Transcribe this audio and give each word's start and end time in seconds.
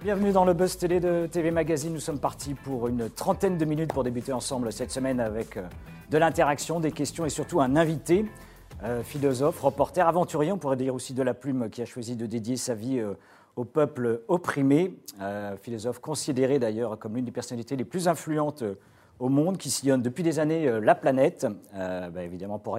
Bienvenue 0.00 0.30
dans 0.30 0.44
le 0.44 0.54
Buzz 0.54 0.78
Télé 0.78 1.00
de 1.00 1.26
TV 1.26 1.50
Magazine. 1.50 1.92
Nous 1.92 1.98
sommes 1.98 2.20
partis 2.20 2.54
pour 2.54 2.86
une 2.86 3.10
trentaine 3.10 3.58
de 3.58 3.64
minutes 3.64 3.92
pour 3.92 4.04
débuter 4.04 4.32
ensemble 4.32 4.70
cette 4.72 4.92
semaine 4.92 5.18
avec 5.18 5.56
euh, 5.56 5.66
de 6.10 6.18
l'interaction, 6.18 6.78
des 6.78 6.92
questions 6.92 7.26
et 7.26 7.30
surtout 7.30 7.60
un 7.60 7.74
invité, 7.74 8.24
euh, 8.84 9.02
philosophe, 9.02 9.60
reporter, 9.60 10.06
aventurier, 10.06 10.52
on 10.52 10.58
pourrait 10.58 10.76
dire 10.76 10.94
aussi 10.94 11.14
de 11.14 11.22
la 11.24 11.34
plume, 11.34 11.68
qui 11.68 11.82
a 11.82 11.84
choisi 11.84 12.14
de 12.14 12.26
dédier 12.26 12.56
sa 12.56 12.76
vie 12.76 13.00
euh, 13.00 13.14
au 13.56 13.64
peuple 13.64 14.22
opprimé. 14.28 14.94
philosophe 15.62 15.98
considéré 15.98 16.60
d'ailleurs 16.60 16.96
comme 16.96 17.16
l'une 17.16 17.24
des 17.24 17.32
personnalités 17.32 17.74
les 17.74 17.84
plus 17.84 18.06
influentes 18.06 18.62
au 19.18 19.28
monde, 19.28 19.58
qui 19.58 19.68
sillonne 19.68 20.00
depuis 20.00 20.22
des 20.22 20.38
années 20.38 20.80
la 20.80 20.94
planète, 20.94 21.44
bah, 21.74 22.22
évidemment 22.22 22.60
pour 22.60 22.78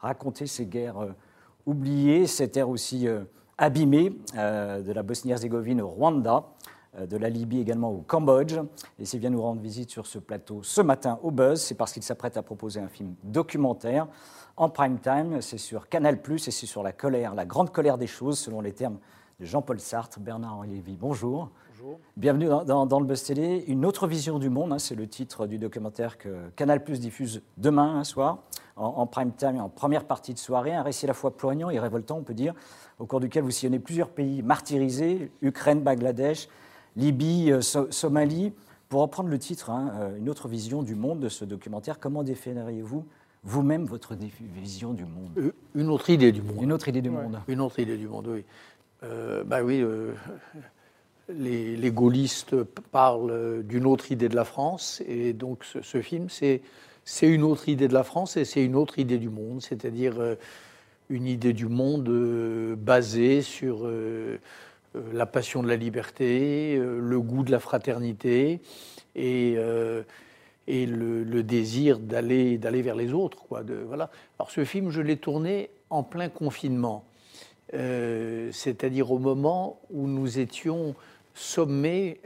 raconter 0.00 0.46
ces 0.46 0.64
guerres 0.64 1.06
oubliées, 1.66 2.26
cette 2.26 2.56
ère 2.56 2.70
aussi 2.70 3.06
abîmé 3.58 4.12
euh, 4.36 4.82
de 4.82 4.92
la 4.92 5.02
Bosnie-Herzégovine 5.02 5.80
au 5.80 5.88
Rwanda, 5.88 6.44
euh, 6.98 7.06
de 7.06 7.16
la 7.16 7.28
Libye 7.28 7.60
également 7.60 7.90
au 7.90 8.02
Cambodge. 8.06 8.58
Et 8.98 9.04
s'il 9.04 9.20
vient 9.20 9.30
nous 9.30 9.42
rendre 9.42 9.60
visite 9.60 9.90
sur 9.90 10.06
ce 10.06 10.18
plateau 10.18 10.62
ce 10.62 10.80
matin 10.80 11.18
au 11.22 11.30
Buzz, 11.30 11.60
c'est 11.60 11.74
parce 11.74 11.92
qu'il 11.92 12.02
s'apprête 12.02 12.36
à 12.36 12.42
proposer 12.42 12.80
un 12.80 12.88
film 12.88 13.14
documentaire 13.24 14.06
en 14.56 14.68
prime 14.68 14.98
time. 14.98 15.40
C'est 15.40 15.58
sur 15.58 15.88
Canal 15.88 16.20
et 16.28 16.38
c'est 16.38 16.50
sur 16.50 16.82
la 16.82 16.92
colère, 16.92 17.34
la 17.34 17.46
grande 17.46 17.70
colère 17.70 17.98
des 17.98 18.06
choses, 18.06 18.38
selon 18.38 18.60
les 18.60 18.72
termes 18.72 18.98
de 19.40 19.46
Jean-Paul 19.46 19.80
Sartre. 19.80 20.20
Bernard-Henri 20.20 20.68
Lévy, 20.68 20.96
bonjour. 20.96 21.50
Bonjour. 21.70 21.98
Bienvenue 22.16 22.48
dans, 22.66 23.00
le 23.00 23.06
Buzz 23.06 23.22
Télé. 23.22 23.64
Une 23.68 23.84
autre 23.84 24.06
vision 24.06 24.38
du 24.38 24.48
monde, 24.48 24.72
hein, 24.72 24.78
c'est 24.78 24.94
le 24.94 25.06
titre 25.06 25.46
du 25.46 25.58
documentaire 25.58 26.16
que 26.16 26.48
Canal 26.56 26.82
diffuse 26.84 27.42
demain 27.58 27.98
un 27.98 28.04
soir, 28.04 28.44
en, 28.76 28.86
en 28.86 29.06
prime 29.06 29.32
time, 29.32 29.60
en 29.60 29.68
première 29.68 30.04
partie 30.04 30.32
de 30.32 30.38
soirée. 30.38 30.74
Un 30.74 30.82
récit 30.82 31.04
à 31.04 31.08
la 31.08 31.14
fois 31.14 31.36
poignant 31.36 31.68
et 31.68 31.78
révoltant, 31.78 32.16
on 32.16 32.22
peut 32.22 32.34
dire, 32.34 32.54
au 32.98 33.06
cours 33.06 33.20
duquel 33.20 33.42
vous 33.42 33.50
sillonnez 33.50 33.78
plusieurs 33.78 34.08
pays 34.08 34.42
martyrisés, 34.42 35.30
Ukraine, 35.42 35.80
Bangladesh, 35.80 36.48
Libye, 36.96 37.52
euh, 37.52 37.60
Somalie. 37.60 38.52
Pour 38.88 39.00
reprendre 39.02 39.28
le 39.28 39.38
titre, 39.38 39.70
hein, 39.70 39.92
euh, 39.96 40.16
une 40.16 40.28
autre 40.28 40.48
vision 40.48 40.82
du 40.82 40.94
monde 40.94 41.20
de 41.20 41.28
ce 41.28 41.44
documentaire, 41.44 41.98
comment 41.98 42.22
définiriez-vous 42.22 43.04
vous-même 43.42 43.84
votre 43.84 44.16
vision 44.54 44.92
du 44.92 45.04
monde? 45.04 45.30
Euh, 45.36 45.52
Une 45.74 45.88
autre 45.88 46.10
idée 46.10 46.32
du 46.32 46.42
monde. 46.42 46.62
Une 46.62 46.72
autre 46.72 46.88
idée 46.88 47.02
du 47.02 47.10
monde. 47.10 47.38
Une 47.48 47.60
autre 47.60 47.78
idée 47.78 47.96
du 47.96 48.08
monde, 48.08 48.28
oui. 48.28 48.44
bah 49.44 49.62
oui, 49.62 49.84
les, 51.28 51.90
gaullistes 51.92 52.56
parlent 52.90 53.62
d'une 53.64 53.86
autre 53.86 54.10
idée 54.10 54.28
de 54.28 54.34
la 54.34 54.44
France, 54.44 55.02
et 55.06 55.32
donc 55.32 55.64
ce, 55.64 55.82
ce 55.82 56.00
film, 56.00 56.28
c'est 56.28 56.62
une 57.22 57.42
autre 57.42 57.68
idée 57.68 57.86
de 57.86 57.94
la 57.94 58.04
France 58.04 58.36
et 58.36 58.44
c'est 58.44 58.64
une 58.64 58.74
autre 58.74 58.98
idée 58.98 59.18
du 59.18 59.28
monde, 59.28 59.62
c'est-à-dire 59.62 60.14
une 61.08 61.26
idée 61.26 61.52
du 61.52 61.66
monde 61.66 62.08
euh, 62.08 62.76
basée 62.76 63.42
sur 63.42 63.86
euh, 63.86 64.38
euh, 64.94 65.02
la 65.12 65.26
passion 65.26 65.62
de 65.62 65.68
la 65.68 65.76
liberté, 65.76 66.78
le 66.78 67.20
goût 67.20 67.42
de 67.42 67.50
la 67.50 67.60
fraternité 67.60 68.60
et, 69.14 69.56
le, 69.56 71.42
désir 71.42 71.98
d'aller 71.98 72.58
vers 72.58 72.96
les 72.96 73.12
autres. 73.12 73.44
Ce 74.48 74.64
film, 74.64 74.90
je 74.90 75.00
l'ai 75.00 75.16
tourné 75.16 75.70
en 75.90 76.02
plein 76.02 76.28
confinement, 76.28 77.04
c'est-à-dire 77.72 79.12
au 79.12 79.18
moment 79.18 79.80
où 79.90 80.06
nous 80.06 80.38
étions 80.38 80.94
sommés 81.34 82.20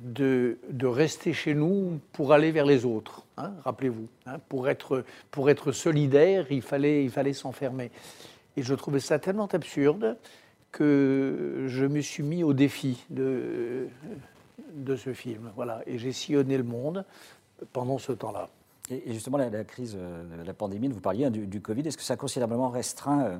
de, 0.00 0.58
rester 0.82 1.32
chez 1.32 1.54
nous 1.54 2.00
pour 2.12 2.32
aller 2.32 2.50
vers 2.50 2.66
les 2.66 2.84
autres. 2.84 3.24
Hein, 3.36 3.52
rappelez-vous, 3.64 4.08
hein, 4.26 4.38
pour, 4.48 4.68
être, 4.68 5.04
pour 5.30 5.50
être 5.50 5.72
solidaire, 5.72 6.46
il 6.50 6.62
fallait, 6.62 7.04
il 7.04 7.10
fallait 7.10 7.32
s'enfermer. 7.32 7.90
Et 8.56 8.62
je 8.62 8.74
trouvais 8.74 9.00
ça 9.00 9.18
tellement 9.18 9.46
absurde 9.46 10.16
que 10.72 11.64
je 11.66 11.84
me 11.84 12.00
suis 12.00 12.22
mis 12.22 12.44
au 12.44 12.52
défi 12.52 13.04
de, 13.10 13.88
de 14.74 14.96
ce 14.96 15.12
film. 15.12 15.50
Voilà. 15.56 15.82
Et 15.86 15.98
j'ai 15.98 16.12
sillonné 16.12 16.56
le 16.56 16.64
monde 16.64 17.04
pendant 17.72 17.98
ce 17.98 18.12
temps-là. 18.12 18.48
Et 18.90 19.12
justement, 19.12 19.38
la, 19.38 19.64
crise, 19.64 19.96
euh, 19.96 20.44
la 20.44 20.52
pandémie, 20.52 20.88
vous 20.88 21.00
parliez 21.00 21.26
hein, 21.26 21.30
du, 21.30 21.60
Covid, 21.60 21.86
est-ce 21.86 21.96
que 21.96 22.02
ça 22.02 22.14
a 22.14 22.16
considérablement 22.16 22.70
restreint, 22.70 23.24
euh, 23.24 23.38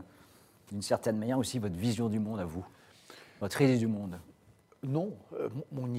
d'une 0.70 0.82
certaine 0.82 1.18
manière, 1.18 1.38
aussi 1.38 1.58
votre 1.58 1.74
vision 1.74 2.08
du 2.08 2.20
monde 2.20 2.38
à 2.38 2.44
vous 2.44 2.64
Votre 3.40 3.60
idée 3.62 3.76
du 3.76 3.88
monde? 3.88 4.16
Non, 4.82 5.12
euh, 5.38 5.48
mon 5.72 5.92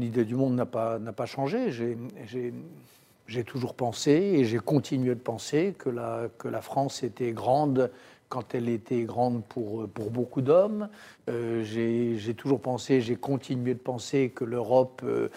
idée 0.00 0.24
du, 0.24 0.34
monde 0.34 0.54
n'a 0.54 0.66
pas, 0.66 1.26
changé. 1.26 1.70
J'ai 3.26 3.44
toujours 3.44 3.74
pensé 3.74 4.10
et 4.10 4.44
j'ai 4.44 4.58
continué 4.58 5.14
de 5.14 5.20
penser 5.20 5.74
que 5.76 5.88
la, 5.88 6.60
France 6.60 7.02
était 7.02 7.32
grande 7.32 7.90
quand 8.28 8.54
elle 8.54 8.68
était 8.68 9.02
grande 9.02 9.44
pour, 9.44 9.88
beaucoup 9.88 10.40
d'hommes. 10.40 10.88
Euh, 11.28 11.64
j'ai 11.64 12.34
toujours 12.34 12.60
pensé, 12.60 13.00
j'ai 13.00 13.16
continué 13.16 13.74
de 13.74 13.80
penser 13.80 14.30
que 14.30 14.44
l'Europe 14.44 15.02
euh, 15.04 15.28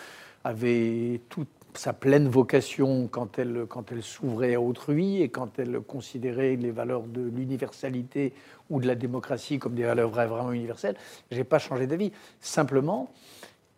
avait 0.44 1.22
toute 1.30 1.50
sa 1.78 1.94
pleine 1.94 2.28
vocation 2.28 3.08
quand 3.08 3.40
elle, 3.40 3.66
quand 3.68 3.92
elle 3.92 4.04
s'ouvrait 4.04 4.56
à 4.56 4.62
autrui 4.62 5.22
et 5.22 5.30
quand 5.30 5.60
elle 5.60 5.80
considérait 5.80 6.56
les 6.56 6.72
valeurs 6.72 7.04
de 7.04 7.22
l'universalité 7.22 8.34
ou 8.70 8.80
de 8.80 8.88
la 8.88 8.96
démocratie 8.96 9.60
comme 9.60 9.76
des 9.76 9.84
valeurs 9.84 10.10
vraiment 10.10 10.52
universelles. 10.52 10.96
Je 11.32 11.38
n'ai 11.38 11.44
pas 11.44 11.60
changé 11.60 11.88
d'avis. 11.88 12.12
Simplement, 12.40 13.12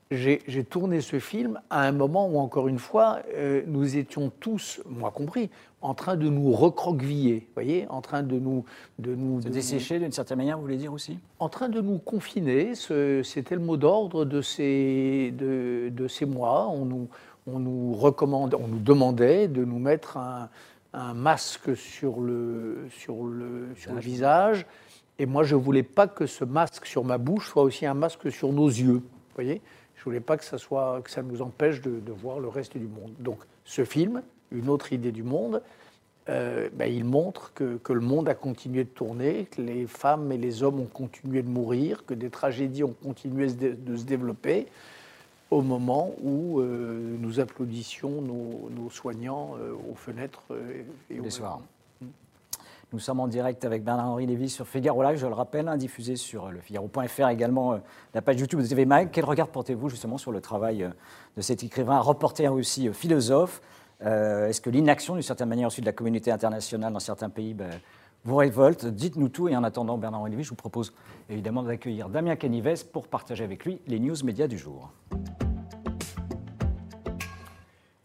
j'ai 0.09 0.63
tourné 0.63 1.01
ce 1.01 1.19
film 1.19 1.59
à 1.69 1.81
un 1.81 1.91
moment 1.91 2.28
où, 2.29 2.38
encore 2.38 2.68
une 2.68 2.79
fois, 2.79 3.19
euh, 3.35 3.63
nous 3.68 3.97
étions 3.97 4.31
tous, 4.40 4.81
moi 4.90 5.12
compris, 5.12 5.50
en 5.81 5.94
train 5.94 6.16
de 6.16 6.29
nous 6.29 6.51
recroqueviller, 6.51 7.47
voyez, 7.53 7.88
en 7.90 8.01
train 8.01 8.23
de 8.23 8.40
nous... 8.40 8.63
De 9.00 9.13
nous 9.16 9.41
Se 9.41 9.50
dessécher 9.50 10.00
d'une 10.00 10.12
certaine 10.12 10.38
manière, 10.38 10.57
vous 10.57 10.63
voulez 10.63 10.78
dire 10.78 10.94
aussi? 10.94 11.19
En 11.40 11.50
train 11.50 11.69
de 11.69 11.81
nous 11.81 11.97
confiner, 11.97 12.73
c'était 12.75 13.56
le 13.56 13.62
mot 13.62 13.78
d'ordre 13.78 14.25
de 14.25 14.41
ces, 14.41 15.34
de, 15.38 15.90
de 15.90 16.07
ces 16.07 16.25
mois. 16.25 16.67
On 16.69 16.85
nous, 16.85 17.07
on 17.46 17.59
nous, 17.59 17.94
recommande, 17.94 18.56
on 18.56 18.67
nous 18.67 18.79
demandait 18.79 19.47
de 19.47 19.63
nous 19.63 19.79
mettre 19.79 20.17
un, 20.17 20.50
masque 21.13 21.75
sur 21.75 22.22
le, 22.22 22.88
sur, 22.90 23.23
le, 23.23 23.67
sur 23.75 23.94
le 23.94 24.00
visage. 24.00 24.66
Et 25.19 25.28
moi, 25.28 25.44
je 25.44 25.56
ne 25.56 25.62
voulais 25.62 25.84
pas 25.84 26.07
que 26.07 26.25
ce 26.25 26.44
masque 26.44 26.88
sur 26.88 27.03
ma 27.03 27.19
bouche 27.19 27.50
soit 27.50 27.62
aussi 27.62 27.85
un 27.85 27.94
masque 27.94 28.31
sur 28.31 28.51
nos 28.51 28.67
yeux. 28.67 29.01
Vous 29.03 29.35
voyez 29.35 29.62
voulais 30.07 30.19
pas 30.19 30.38
que 30.38 30.44
ça, 30.44 30.57
que 30.57 31.12
ça 31.12 31.22
nous 31.22 31.41
empêche 31.41 31.81
de, 31.81 32.12
voir 32.12 32.40
le 32.40 32.47
reste 32.47 32.78
du 32.78 32.88
monde. 32.88 33.13
Donc, 33.19 33.40
ce 33.66 33.84
film, 33.84 34.22
une 34.51 34.69
autre 34.69 34.94
idée 34.94 35.12
du 35.12 35.23
monde, 35.23 35.62
euh, 36.29 36.69
ben, 36.73 36.91
il 36.91 37.06
montre 37.06 37.53
que, 37.53 37.79
le 37.94 38.00
monde 38.00 38.28
a 38.28 38.35
continué 38.35 38.84
de 38.84 38.90
tourner, 38.90 39.46
que 39.46 39.62
les 39.62 39.88
femmes 39.88 40.31
et 40.31 40.38
les 40.38 40.63
hommes 40.63 40.79
ont 40.79 40.85
continué 40.85 41.41
de 41.41 41.50
mourir, 41.50 42.06
que 42.06 42.13
des 42.13 42.29
tragédies 42.29 42.84
ont 42.84 42.96
continué 43.03 43.47
de 43.47 43.96
se 43.96 44.03
développer 44.03 44.67
au 45.50 45.62
moment 45.62 46.13
où 46.22 46.59
euh, 46.59 47.16
nous 47.19 47.40
applaudissions 47.40 48.22
nos, 48.22 48.90
soignants 48.90 49.56
euh, 49.59 49.73
aux 49.90 49.96
fenêtres 49.96 50.44
et 51.09 51.29
soirs. 51.29 51.62
Nous 52.94 53.00
sommes 53.00 53.20
en 53.20 53.28
direct 53.28 53.66
avec 53.66 53.84
Bernard-Henri 53.84 54.25
Lévy 54.25 54.48
sur 54.48 54.66
Figaro 54.66 55.03
Live, 55.03 55.18
je 55.18 55.28
le 55.28 55.34
rappelle, 55.34 55.68
hein, 55.68 55.75
diffusé 55.75 56.16
sur 56.16 56.52
le 56.52 56.62
Figaro.fr 56.62 57.28
également, 57.28 57.81
la 58.14 58.22
page 58.22 58.40
YouTube 58.40 58.62
de 58.62 58.66
TV 58.66 58.86
Mag. 58.86 59.09
Quel 59.12 59.25
regard 59.25 59.50
portez-vous 59.50 59.90
justement 59.90 60.18
sur 60.18 60.31
le 60.31 60.40
travail 60.40 60.90
de 61.36 61.42
cet 61.42 61.64
écrivain, 61.64 62.00
reporter 62.00 62.47
aussi 62.47 62.88
philosophe? 62.94 63.62
Est-ce 64.00 64.62
que 64.62 64.70
l'inaction, 64.70 65.16
d'une 65.16 65.22
certaine 65.22 65.50
manière 65.50 65.68
aussi 65.68 65.81
de 65.81 65.86
la 65.86 65.92
communauté 65.92 66.31
internationale 66.31 66.94
dans 66.94 67.02
certains 67.02 67.30
pays, 67.30 67.53
ben, 67.53 67.72
vous 68.24 68.38
révolte? 68.38 68.86
Dites-nous 68.86 69.28
tout. 69.28 69.50
Et 69.50 69.58
en 69.58 69.66
attendant, 69.66 69.97
Bernard 69.97 70.22
Olivier, 70.22 70.46
je 70.46 70.50
vous 70.50 70.56
propose 70.56 70.94
évidemment 71.30 71.64
d'accueillir 71.64 72.08
Damien 72.08 72.38
Canives 72.38 72.86
pour 72.94 73.09
partager 73.09 73.44
avec 73.44 73.66
lui 73.66 73.81
les 73.88 74.00
news 74.00 74.16
médias 74.24 74.47
du 74.47 74.58
jour. 74.58 74.94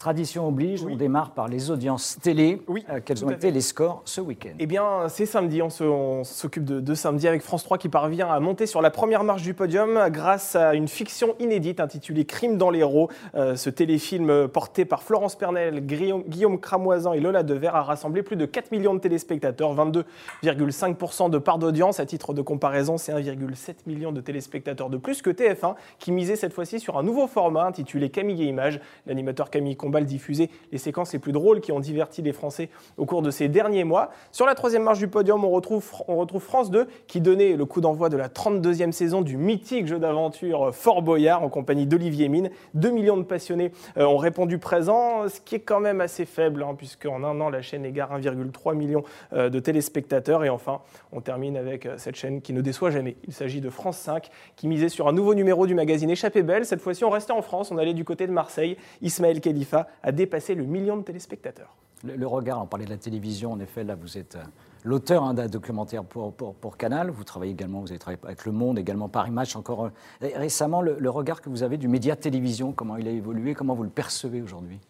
Tradition 0.03 0.49
oblige, 0.49 0.83
on 0.83 0.97
démarre 0.97 1.31
par 1.31 1.47
les 1.47 1.71
audiences 1.71 2.19
télé. 2.21 2.61
Oui, 2.67 2.85
euh, 2.91 2.99
quels 3.05 3.25
ont 3.25 3.31
été 3.31 3.53
les 3.53 3.61
scores 3.61 4.03
ce 4.05 4.21
week-end? 4.21 4.55
Eh 4.59 4.67
bien, 4.67 5.09
c'est 5.09 5.27
samedi. 5.27 5.63
On 5.63 6.25
s'occupe 6.25 6.65
de, 6.65 6.95
samedi 6.97 7.29
avec 7.29 7.41
France 7.41 7.63
3 7.63 7.79
qui 7.79 7.89
parvient 7.89 8.27
à 8.27 8.41
monter 8.41 8.67
sur 8.67 8.83
la 8.83 8.91
première 8.91 9.23
marche 9.23 9.43
du 9.43 9.55
podium 9.55 10.09
grâce 10.09 10.57
à 10.57 10.75
une 10.75 10.89
fiction 10.89 11.37
inédite 11.39 11.79
intitulée 11.79 12.25
Crime 12.25 12.59
dans 12.59 12.71
l'Hérault. 12.71 13.11
Euh, 13.37 13.55
ce 13.55 13.71
téléfilm 13.71 14.49
porté 14.49 14.85
par 14.85 15.05
Florence 15.05 15.37
Pernel, 15.37 15.87
Guillaume, 15.87 16.59
Cramoisin 16.59 17.13
et 17.13 17.21
Lola 17.21 17.45
Dever 17.45 17.71
a 17.73 17.83
rassemblé 17.83 18.25
plus 18.25 18.35
de 18.35 18.45
4 18.45 18.73
millions 18.73 18.95
de 18.95 18.99
téléspectateurs, 18.99 19.73
22,5% 19.77 21.31
de 21.31 21.39
part 21.39 21.59
d'audience. 21.59 22.01
À 22.01 22.07
titre 22.07 22.35
de 22.35 22.43
comparaison, 22.43 22.99
c'est 22.99 23.13
1,7 23.13 23.75
million 23.87 24.11
de 24.11 24.21
téléspectateurs 24.21 24.91
de 24.91 24.97
plus 24.97 25.23
que 25.23 25.31
TF1 25.31 25.77
qui 26.01 26.11
misait 26.11 26.35
cette 26.35 26.55
fois-ci 26.55 26.81
sur 26.81 26.99
un 26.99 27.05
nouveau 27.05 27.29
format 27.29 27.67
intitulé 27.67 28.11
Camille 28.11 28.43
et 28.43 28.47
Images. 28.47 28.81
L'animateur 29.07 29.49
Camille 29.49 29.77
combat, 29.93 30.01
diffuser 30.01 30.49
les 30.73 30.79
séquences 30.79 31.13
les 31.13 31.19
plus 31.19 31.33
drôles 31.33 31.61
qui 31.61 31.71
ont 31.71 31.81
diverti 31.81 32.23
les 32.23 32.33
Français 32.33 32.71
au 32.97 33.05
cours 33.05 33.23
de 33.23 33.31
ces 33.31 33.49
derniers 33.49 33.85
mois. 33.85 34.11
Sur 34.31 34.47
la 34.47 34.55
troisième 34.55 34.83
marche 34.83 34.99
du 34.99 35.09
podium, 35.09 35.45
on 35.45 35.51
retrouve, 35.51 35.85
on 36.09 36.17
retrouve 36.17 36.43
France 36.43 36.71
2 36.71 36.87
qui 37.07 37.21
donnait 37.21 37.57
le 37.57 37.65
coup 37.67 37.81
d'envoi 37.81 38.09
de 38.09 38.17
la 38.17 38.29
32e 38.29 38.93
saison 38.93 39.21
du 39.21 39.37
mythique 39.37 39.87
jeu 39.87 39.99
d'aventure 39.99 40.75
Fort 40.75 41.03
Boyard 41.03 41.43
en 41.43 41.49
compagnie 41.49 41.87
d'Olivier 41.87 42.29
Mine. 42.29 42.51
2 42.75 42.91
millions 42.91 43.17
de 43.17 43.23
passionnés 43.23 43.73
euh, 43.99 44.05
ont 44.05 44.17
répondu 44.17 44.59
présent, 44.59 45.29
ce 45.29 45.41
qui 45.41 45.57
est 45.57 45.61
quand 45.61 45.81
même 45.81 46.01
assez 46.01 46.25
faible, 46.25 46.63
hein, 46.63 46.75
puisque 46.77 47.07
en 47.07 47.23
un 47.23 47.41
an, 47.41 47.51
la 47.51 47.61
chaîne 47.61 47.85
égare 47.85 48.19
1,3 48.19 48.75
million 48.75 49.05
euh, 49.35 49.51
de 49.51 49.61
téléspectateurs. 49.61 50.45
Et 50.45 50.49
enfin, 50.49 50.81
on 51.13 51.21
termine 51.21 51.57
avec 51.57 51.87
euh, 51.87 51.95
cette 51.99 52.17
chaîne 52.17 52.41
qui 52.41 52.53
ne 52.53 52.63
déçoit 52.63 52.91
jamais. 52.91 53.17
Il 53.27 53.35
s'agit 53.35 53.61
de 53.61 53.71
France 53.71 53.99
5, 53.99 54.31
qui 54.57 54.69
misait 54.69 54.89
sur 54.89 55.09
un 55.09 55.13
nouveau 55.13 55.35
numéro 55.35 55.67
du 55.67 55.75
magazine 55.75 56.09
Échappée 56.09 56.43
Belle. 56.43 56.65
Cette 56.65 56.81
fois-ci, 56.81 57.05
on 57.05 57.11
restait 57.11 57.33
en 57.33 57.43
France, 57.43 57.71
on 57.71 57.79
allait 57.79 57.95
du 57.95 58.05
côté 58.05 58.27
de 58.27 58.33
Marseille. 58.33 58.77
Ismaël 59.03 59.41
Khalifa 59.41 59.82
a 60.03 60.13
dépassé 60.13 60.55
le 60.55 60.65
million 60.65 60.97
de 60.97 61.03
téléspectateurs. 61.03 61.77
Le, 62.05 62.27
regard, 62.27 62.61
on 62.61 62.67
parlait 62.67 62.85
de 62.85 62.91
la 62.91 62.97
télévision, 62.97 63.53
en 63.53 63.61
effet, 63.61 63.85
là 63.85 63.95
vous 63.95 64.19
êtes 64.19 64.37
l'auteur 64.83 65.23
hein, 65.23 65.35
d'un 65.35 65.47
documentaire 65.47 66.03
pour, 66.03 66.33
pour, 66.33 66.77
Canal. 66.77 67.11
Vous 67.11 67.23
travaillez 67.23 67.53
également, 67.53 67.81
vous 67.81 67.91
avez 67.91 68.01
travaillé 68.01 68.21
avec 68.25 68.45
Le 68.45 68.51
Monde, 68.51 68.79
également 68.79 69.09
Paris 69.09 69.31
Match. 69.31 69.55
Encore 69.55 69.91
récemment, 70.21 70.83
le, 70.83 70.97
le, 70.99 71.11
regard 71.11 71.41
que 71.41 71.49
vous 71.49 71.63
avez 71.63 71.77
du 71.77 71.87
média 71.87 72.17
télévision, 72.17 72.73
comment 72.73 72.97
il 72.97 73.07
a 73.07 73.13
évolué, 73.13 73.55
comment 73.55 73.75
vous 73.75 73.85
le 73.85 73.91
percevez 73.91 74.43
aujourd'hui? 74.43 74.81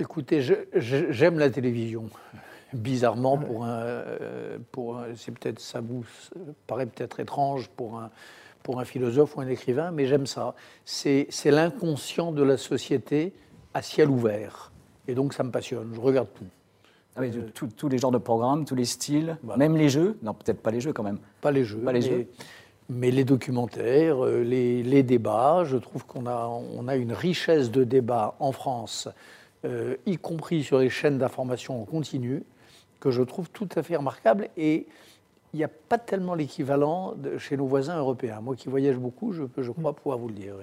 Écoutez, 0.00 0.40
j'aime 0.74 1.38
la 1.38 1.50
télévision. 1.50 2.08
Bizarrement, 2.72 3.38
pour 3.38 3.64
un, 3.64 3.78
euh, 3.78 4.58
pour 4.70 5.02
c'est 5.16 5.32
peut-être 5.32 5.58
ça 5.58 5.80
vous 5.80 6.04
paraît 6.66 6.86
peut-être 6.86 7.18
étrange 7.18 7.68
pour 7.68 7.98
un, 7.98 8.10
pour 8.68 8.80
un 8.80 8.84
philosophe 8.84 9.34
ou 9.34 9.40
un 9.40 9.46
écrivain, 9.46 9.92
mais 9.92 10.04
j'aime 10.04 10.26
ça. 10.26 10.54
C'est 10.84 11.30
l'inconscient 11.46 12.32
de 12.32 12.42
la 12.42 12.58
société 12.58 13.32
à 13.72 13.80
ciel 13.80 14.10
ouvert, 14.10 14.72
et 15.06 15.14
donc 15.14 15.32
ça 15.32 15.42
me 15.42 15.50
passionne. 15.50 15.90
Je 15.94 16.00
regarde 16.00 16.28
tout. 16.34 16.44
Ah 17.16 17.22
tous 17.78 17.88
les 17.88 17.96
genres 17.96 18.10
de 18.10 18.18
programmes, 18.18 18.66
tous 18.66 18.74
les 18.74 18.84
styles, 18.84 19.38
même 19.56 19.74
les 19.74 19.88
jeux. 19.88 20.18
Non, 20.20 20.34
peut-être 20.34 20.60
pas 20.60 20.70
les 20.70 20.82
jeux 20.82 20.92
quand 20.92 21.02
même. 21.02 21.18
Pas 21.40 21.50
les 21.50 21.64
jeux. 21.64 21.78
Pas 21.78 21.94
les 21.94 22.00
mais, 22.00 22.06
jeux. 22.06 22.26
Mais 22.90 23.10
les 23.10 23.24
documentaires, 23.24 24.22
euh, 24.22 24.42
les, 24.42 24.82
les 24.82 25.02
débats. 25.02 25.64
Je 25.64 25.78
trouve 25.78 26.04
qu'on 26.04 26.26
a, 26.26 26.46
on 26.46 26.88
a 26.88 26.96
une 26.96 27.14
richesse 27.14 27.70
de 27.70 27.84
débats 27.84 28.36
en 28.38 28.52
France 28.52 29.08
euh, 29.64 29.96
y 30.04 30.18
compris 30.18 30.62
sur 30.62 30.78
les 30.78 30.90
chaînes 30.90 31.16
d'information 31.16 31.80
en 31.80 31.86
continu, 31.86 32.42
que 33.00 33.10
je 33.10 33.22
trouve 33.22 33.48
tout 33.48 33.68
à 33.76 33.82
fait 33.82 33.96
remarquable. 33.96 34.50
Et 34.58 34.86
il 35.52 35.58
n'y 35.58 35.64
a 35.64 35.68
pas 35.68 35.98
tellement 35.98 36.34
l'équivalent 36.34 37.14
chez 37.38 37.56
nos 37.56 37.66
voisins 37.66 37.98
européens. 37.98 38.40
Moi 38.40 38.56
qui 38.56 38.68
voyage 38.68 38.96
beaucoup, 38.96 39.32
je, 39.32 39.44
je 39.56 39.70
crois 39.70 39.94
pouvoir 39.94 40.18
vous 40.18 40.28
le 40.28 40.34
dire. 40.34 40.54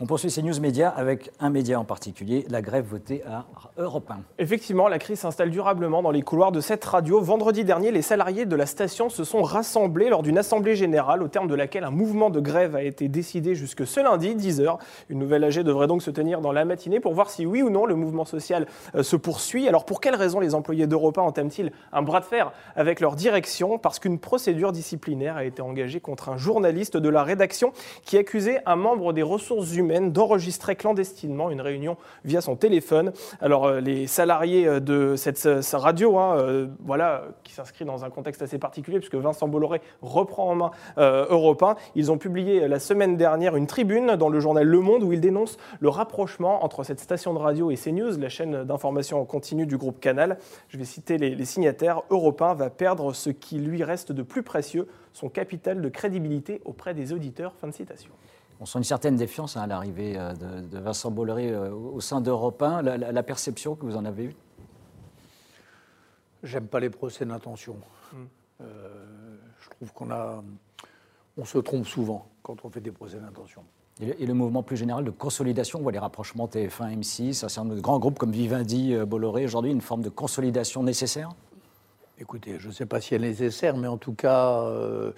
On 0.00 0.06
poursuit 0.06 0.30
ces 0.30 0.44
news 0.44 0.60
médias 0.60 0.90
avec 0.90 1.32
un 1.40 1.50
média 1.50 1.80
en 1.80 1.84
particulier, 1.84 2.46
la 2.50 2.62
grève 2.62 2.84
votée 2.84 3.24
à 3.26 3.46
Europe 3.78 4.08
1. 4.08 4.20
Effectivement, 4.38 4.86
la 4.86 5.00
crise 5.00 5.18
s'installe 5.18 5.50
durablement 5.50 6.02
dans 6.02 6.12
les 6.12 6.22
couloirs 6.22 6.52
de 6.52 6.60
cette 6.60 6.84
radio. 6.84 7.20
Vendredi 7.20 7.64
dernier, 7.64 7.90
les 7.90 8.02
salariés 8.02 8.46
de 8.46 8.54
la 8.54 8.66
station 8.66 9.08
se 9.08 9.24
sont 9.24 9.42
rassemblés 9.42 10.08
lors 10.08 10.22
d'une 10.22 10.38
assemblée 10.38 10.76
générale 10.76 11.20
au 11.20 11.26
terme 11.26 11.48
de 11.48 11.56
laquelle 11.56 11.82
un 11.82 11.90
mouvement 11.90 12.30
de 12.30 12.38
grève 12.38 12.76
a 12.76 12.84
été 12.84 13.08
décidé 13.08 13.56
jusque 13.56 13.84
ce 13.88 13.98
lundi, 13.98 14.36
10h. 14.36 14.78
Une 15.08 15.18
nouvelle 15.18 15.42
AG 15.42 15.58
devrait 15.64 15.88
donc 15.88 16.02
se 16.02 16.12
tenir 16.12 16.40
dans 16.40 16.52
la 16.52 16.64
matinée 16.64 17.00
pour 17.00 17.12
voir 17.12 17.28
si 17.28 17.44
oui 17.44 17.62
ou 17.62 17.70
non 17.70 17.84
le 17.84 17.96
mouvement 17.96 18.24
social 18.24 18.68
euh, 18.94 19.02
se 19.02 19.16
poursuit. 19.16 19.66
Alors 19.66 19.84
pour 19.84 20.00
quelles 20.00 20.14
raisons 20.14 20.38
les 20.38 20.54
employés 20.54 20.86
d'Europe 20.86 21.18
1 21.18 21.22
entament-ils 21.22 21.72
un 21.92 22.02
bras 22.02 22.20
de 22.20 22.24
fer 22.24 22.52
avec 22.76 23.00
leur 23.00 23.16
direction? 23.16 23.78
Parce 23.78 23.98
qu'une 23.98 24.20
procédure 24.20 24.70
disciplinaire 24.70 25.36
a 25.36 25.44
été 25.44 25.60
engagée 25.60 25.98
contre 25.98 26.28
un 26.28 26.36
journaliste 26.36 26.96
de 26.96 27.08
la 27.08 27.24
rédaction 27.24 27.72
qui 28.04 28.16
accusait 28.16 28.62
un 28.64 28.76
membre 28.76 29.12
des 29.12 29.22
ressources 29.22 29.74
humaines 29.74 29.87
d'enregistrer 29.88 30.76
clandestinement 30.76 31.50
une 31.50 31.60
réunion 31.60 31.96
via 32.24 32.40
son 32.40 32.56
téléphone. 32.56 33.12
Alors 33.40 33.66
euh, 33.66 33.80
les 33.80 34.06
salariés 34.06 34.66
euh, 34.66 34.80
de 34.80 35.16
cette, 35.16 35.48
radio, 35.72 36.18
hein, 36.18 36.36
euh, 36.38 36.66
voilà, 36.84 37.24
qui 37.44 37.52
s'inscrit 37.52 37.84
dans 37.84 38.04
un 38.04 38.10
contexte 38.10 38.42
assez 38.42 38.58
particulier 38.58 38.98
puisque 38.98 39.14
Vincent 39.14 39.48
Bolloré 39.48 39.80
reprend 40.02 40.50
en 40.50 40.54
main 40.54 40.70
Europe 40.96 41.62
1, 41.62 41.76
ils 41.94 42.10
ont 42.10 42.18
publié 42.18 42.66
la 42.68 42.78
semaine 42.78 43.16
dernière 43.16 43.56
une 43.56 43.66
tribune 43.66 44.16
dans 44.16 44.28
le 44.28 44.40
journal 44.40 44.66
Le 44.66 44.80
Monde 44.80 45.02
où 45.02 45.12
ils 45.12 45.20
dénoncent 45.20 45.58
le 45.80 45.88
rapprochement 45.88 46.64
entre 46.64 46.84
cette 46.84 47.00
station 47.00 47.34
de 47.34 47.38
radio 47.38 47.70
et 47.70 47.76
CNews, 47.76 48.18
la 48.18 48.28
chaîne 48.28 48.64
d'information 48.64 49.20
en 49.20 49.24
continu 49.24 49.66
du 49.66 49.76
groupe 49.76 50.00
Canal. 50.00 50.38
Je 50.68 50.78
vais 50.78 50.84
citer 50.84 51.18
les, 51.18 51.44
signataires. 51.44 52.02
Europe 52.10 52.42
1 52.42 52.54
va 52.54 52.70
perdre 52.70 53.12
ce 53.12 53.30
qui 53.30 53.58
lui 53.58 53.84
reste 53.84 54.12
de 54.12 54.22
plus 54.22 54.42
précieux, 54.42 54.88
son 55.12 55.28
capital 55.28 55.80
de 55.80 55.88
crédibilité 55.88 56.60
auprès 56.64 56.94
des 56.94 57.12
auditeurs. 57.12 57.54
Fin 57.60 57.68
de 57.68 57.72
citation. 57.72 58.10
On 58.60 58.66
sent 58.66 58.78
une 58.78 58.84
certaine 58.84 59.16
défiance 59.16 59.56
hein, 59.56 59.62
à 59.62 59.66
l'arrivée 59.66 60.14
euh, 60.16 60.32
de, 60.34 60.78
Vincent 60.78 61.10
Bolloré 61.10 61.50
euh, 61.50 61.70
au 61.70 62.00
sein 62.00 62.20
d'Europe 62.20 62.60
1. 62.62 62.82
La, 62.82 63.22
perception 63.22 63.76
que 63.76 63.84
vous 63.84 63.96
en 63.96 64.04
avez 64.04 64.24
eue? 64.24 64.36
J'aime 66.42 66.66
pas 66.66 66.80
les 66.80 66.90
procès 66.90 67.24
d'intention. 67.24 67.76
Hmm. 68.12 68.16
Euh, 68.62 69.36
je 69.60 69.70
trouve 69.70 69.92
qu'on 69.92 70.10
a, 70.10 70.42
on 71.36 71.44
se 71.44 71.58
trompe 71.58 71.86
souvent 71.86 72.28
quand 72.42 72.64
on 72.64 72.70
fait 72.70 72.80
des 72.80 72.92
procès 72.92 73.18
d'intention. 73.18 73.62
Et, 74.00 74.26
le 74.26 74.34
mouvement 74.34 74.62
plus 74.62 74.76
général 74.76 75.04
de 75.04 75.10
consolidation, 75.10 75.80
on 75.80 75.82
voit 75.82 75.90
les 75.90 75.98
rapprochements 75.98 76.46
TF1, 76.46 77.00
M6, 77.00 77.30
un 77.44 77.48
certain 77.48 77.64
nombre 77.64 77.76
de 77.76 77.80
grands 77.80 77.98
groupes 77.98 78.18
comme 78.18 78.30
Vivendi, 78.30 78.94
Bolloré, 78.94 79.44
aujourd'hui, 79.44 79.72
une 79.72 79.80
forme 79.80 80.02
de 80.02 80.08
consolidation 80.08 80.84
nécessaire? 80.84 81.30
Écoutez, 82.20 82.58
je 82.58 82.68
ne 82.68 82.72
sais 82.72 82.86
pas 82.86 83.00
si 83.00 83.14
elle 83.14 83.24
est 83.24 83.28
nécessaire, 83.28 83.76
mais 83.76 83.86
en 83.86 83.96
tout 83.96 84.12
cas, 84.12 84.62
euh, 84.62 85.12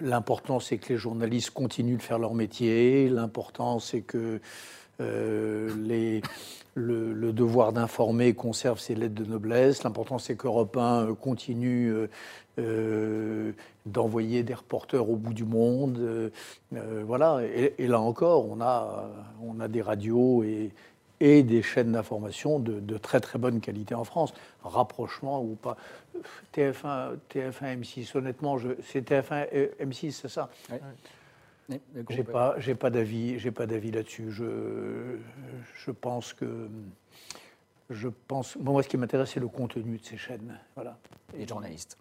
l'important, 0.00 0.60
c'est 0.60 0.78
que 0.78 0.92
les 0.92 0.98
journalistes 0.98 1.50
continuent 1.50 1.96
de 1.96 2.02
faire 2.02 2.18
leur 2.18 2.34
métier. 2.34 3.08
L'important, 3.08 3.78
c'est 3.78 4.00
que 4.00 4.40
euh, 5.00 6.20
le, 6.74 7.32
devoir 7.32 7.72
d'informer 7.72 8.34
conserve 8.34 8.78
ses 8.78 8.94
lettres 8.94 9.14
de 9.14 9.24
noblesse. 9.24 9.82
L'important, 9.82 10.18
c'est 10.18 10.36
qu'Europe 10.36 10.76
1 10.76 11.14
continue 11.14 11.94
euh, 12.58 13.52
d'envoyer 13.84 14.42
des 14.42 14.54
reporters 14.54 15.08
au 15.08 15.16
bout 15.16 15.34
du 15.34 15.44
monde. 15.44 16.30
voilà. 16.72 17.40
Et, 17.44 17.74
et, 17.78 17.86
là 17.86 18.00
encore, 18.00 18.48
on 18.48 18.60
a, 18.60 19.10
on 19.42 19.60
a 19.60 19.68
des 19.68 19.82
radios 19.82 20.42
et, 20.42 20.70
et 21.20 21.42
des 21.42 21.62
chaînes 21.62 21.92
d'information 21.92 22.58
de, 22.58 22.98
très 22.98 23.20
très 23.20 23.38
bonne 23.38 23.60
qualité 23.60 23.94
en 23.94 24.04
France. 24.04 24.34
Rapprochement 24.62 25.42
ou 25.42 25.54
pas. 25.54 25.76
TF1, 26.54 27.16
TF1 27.30 27.80
M6, 27.80 28.16
honnêtement, 28.16 28.58
c'est 28.82 29.08
TF1 29.08 29.48
M6, 29.80 30.10
c'est 30.12 30.28
ça? 30.28 30.50
Oui. 30.70 30.78
J'ai 32.10 32.22
pas, 32.22 32.54
j'ai 32.58 32.76
pas 32.76 32.90
d'avis, 32.90 33.40
j'ai 33.40 33.50
pas 33.50 33.66
d'avis 33.66 33.90
là-dessus. 33.90 34.30
Je, 34.30 35.18
je 35.74 35.90
pense 35.90 36.32
que, 36.32 36.68
je 37.90 38.08
pense, 38.28 38.56
moi, 38.56 38.82
ce 38.84 38.88
qui 38.88 38.96
m'intéresse, 38.96 39.30
c'est 39.34 39.40
le 39.40 39.48
contenu 39.48 39.98
de 39.98 40.04
ces 40.04 40.16
chaînes, 40.16 40.58
voilà. 40.76 40.96
Et 41.34 41.38
les 41.38 41.48
journalistes 41.48 41.98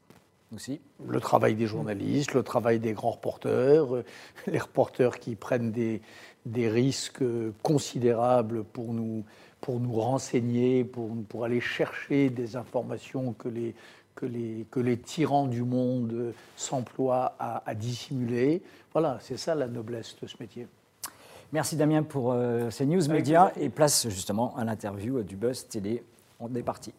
aussi. 0.55 0.81
Le 1.07 1.19
travail 1.19 1.55
des 1.55 1.67
journalistes, 1.67 2.33
le 2.33 2.43
travail 2.43 2.79
des 2.79 2.93
grands 2.93 3.11
reporters, 3.11 3.85
les 4.47 4.59
reporters 4.59 5.19
qui 5.19 5.35
prennent 5.35 5.71
des, 5.71 6.01
des 6.45 6.69
risques 6.69 7.23
considérables 7.63 8.63
pour 8.63 8.93
nous, 8.93 9.23
pour 9.61 9.79
nous 9.79 9.93
renseigner, 9.93 10.83
pour, 10.83 11.11
pour 11.27 11.43
aller 11.43 11.61
chercher 11.61 12.29
des 12.29 12.55
informations 12.55 13.33
que 13.33 13.49
les, 13.49 13.75
que 14.15 14.25
les, 14.25 14.65
que 14.71 14.79
les 14.79 14.97
tyrans 14.97 15.47
du 15.47 15.63
monde 15.63 16.33
s'emploient 16.55 17.35
à, 17.39 17.75
dissimuler. 17.75 18.63
Voilà, 18.93 19.19
c'est 19.21 19.37
ça 19.37 19.55
la 19.55 19.67
noblesse 19.67 20.15
de 20.21 20.27
ce 20.27 20.35
métier. 20.39 20.67
Merci 21.51 21.75
Damien 21.75 22.03
pour 22.03 22.33
euh, 22.33 22.69
ces 22.69 22.85
news 22.85 23.07
médias 23.09 23.51
et 23.59 23.69
place 23.69 24.09
justement 24.09 24.55
à 24.57 24.63
l'interview 24.63 25.21
du 25.21 25.35
Buzz 25.35 25.67
Télé. 25.67 26.03
On 26.39 26.53
est 26.55 26.63
parti. 26.63 26.93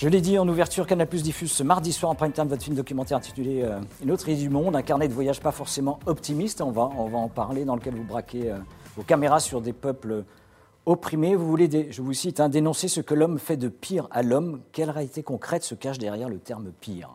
Je 0.00 0.08
l'ai 0.08 0.20
dit 0.20 0.38
en 0.38 0.46
ouverture, 0.46 0.86
Canal 0.86 1.08
Plus 1.08 1.24
diffuse 1.24 1.50
ce 1.50 1.64
mardi 1.64 1.92
soir 1.92 2.12
en 2.12 2.14
prime 2.14 2.30
time 2.30 2.46
votre 2.46 2.62
film 2.62 2.76
documentaire 2.76 3.18
intitulé 3.18 3.62
euh, 3.64 3.80
Une 4.00 4.12
autre 4.12 4.28
idée 4.28 4.40
du 4.40 4.48
monde, 4.48 4.76
un 4.76 4.82
carnet 4.82 5.08
de 5.08 5.12
voyage 5.12 5.40
pas 5.40 5.50
forcément 5.50 5.98
optimiste, 6.06 6.60
on 6.60 6.70
va, 6.70 6.88
on 6.96 7.08
va 7.08 7.18
en 7.18 7.26
parler, 7.26 7.64
dans 7.64 7.74
lequel 7.74 7.96
vous 7.96 8.04
braquez 8.04 8.52
euh, 8.52 8.58
vos 8.94 9.02
caméras 9.02 9.40
sur 9.40 9.60
des 9.60 9.72
peuples 9.72 10.22
opprimés. 10.86 11.34
Vous 11.34 11.48
voulez, 11.48 11.88
je 11.90 12.00
vous 12.00 12.12
cite, 12.12 12.38
hein, 12.38 12.48
dénoncer 12.48 12.86
ce 12.86 13.00
que 13.00 13.12
l'homme 13.12 13.40
fait 13.40 13.56
de 13.56 13.66
pire 13.66 14.06
à 14.12 14.22
l'homme. 14.22 14.60
Quelle 14.70 14.90
réalité 14.90 15.24
concrète 15.24 15.64
se 15.64 15.74
cache 15.74 15.98
derrière 15.98 16.28
le 16.28 16.38
terme 16.38 16.70
pire? 16.80 17.10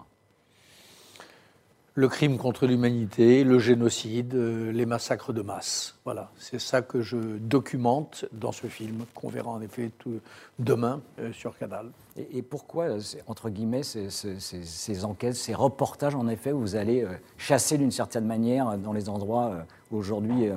Le 1.95 2.07
crime 2.07 2.37
contre 2.37 2.65
l'humanité, 2.65 3.43
le 3.43 3.59
génocide, 3.59 4.33
euh, 4.33 4.71
les 4.71 4.85
massacres 4.85 5.31
de 5.31 5.41
masse. 5.41 5.95
Voilà, 6.05 6.31
c'est 6.37 6.59
ça 6.59 6.81
que 6.81 7.01
je 7.01 7.17
documente 7.17 8.25
dans 8.31 8.51
ce 8.51 8.65
film 8.65 9.05
qu'on 9.13 9.29
verra 9.29 9.51
en 9.51 9.61
effet 9.61 9.91
tout, 9.99 10.19
demain 10.57 11.01
euh, 11.19 11.31
sur 11.33 11.57
Canal. 11.57 11.91
Et, 12.17 12.41
pourquoi, 12.41 12.97
entre 13.27 13.49
guillemets, 13.49 13.83
ces, 13.83 15.05
enquêtes, 15.05 15.35
ces 15.35 15.53
reportages, 15.53 16.15
en 16.15 16.27
effet, 16.27 16.51
où 16.51 16.59
vous 16.59 16.75
allez 16.75 17.03
euh, 17.03 17.09
chasser 17.37 17.77
d'une 17.77 17.91
certaine 17.91 18.25
manière 18.25 18.77
dans 18.77 18.93
les 18.93 19.09
endroits 19.09 19.65
où 19.91 19.97
aujourd'hui 19.97 20.49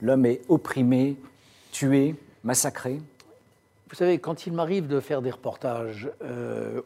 l'homme 0.00 0.26
est 0.26 0.42
opprimé, 0.48 1.16
tué, 1.72 2.14
massacré? 2.44 3.00
Vous 3.90 3.96
savez, 3.96 4.18
quand 4.18 4.46
il 4.46 4.52
m'arrive 4.52 4.86
de 4.86 4.98
faire 4.98 5.22
des 5.22 5.30
reportages 5.30 6.10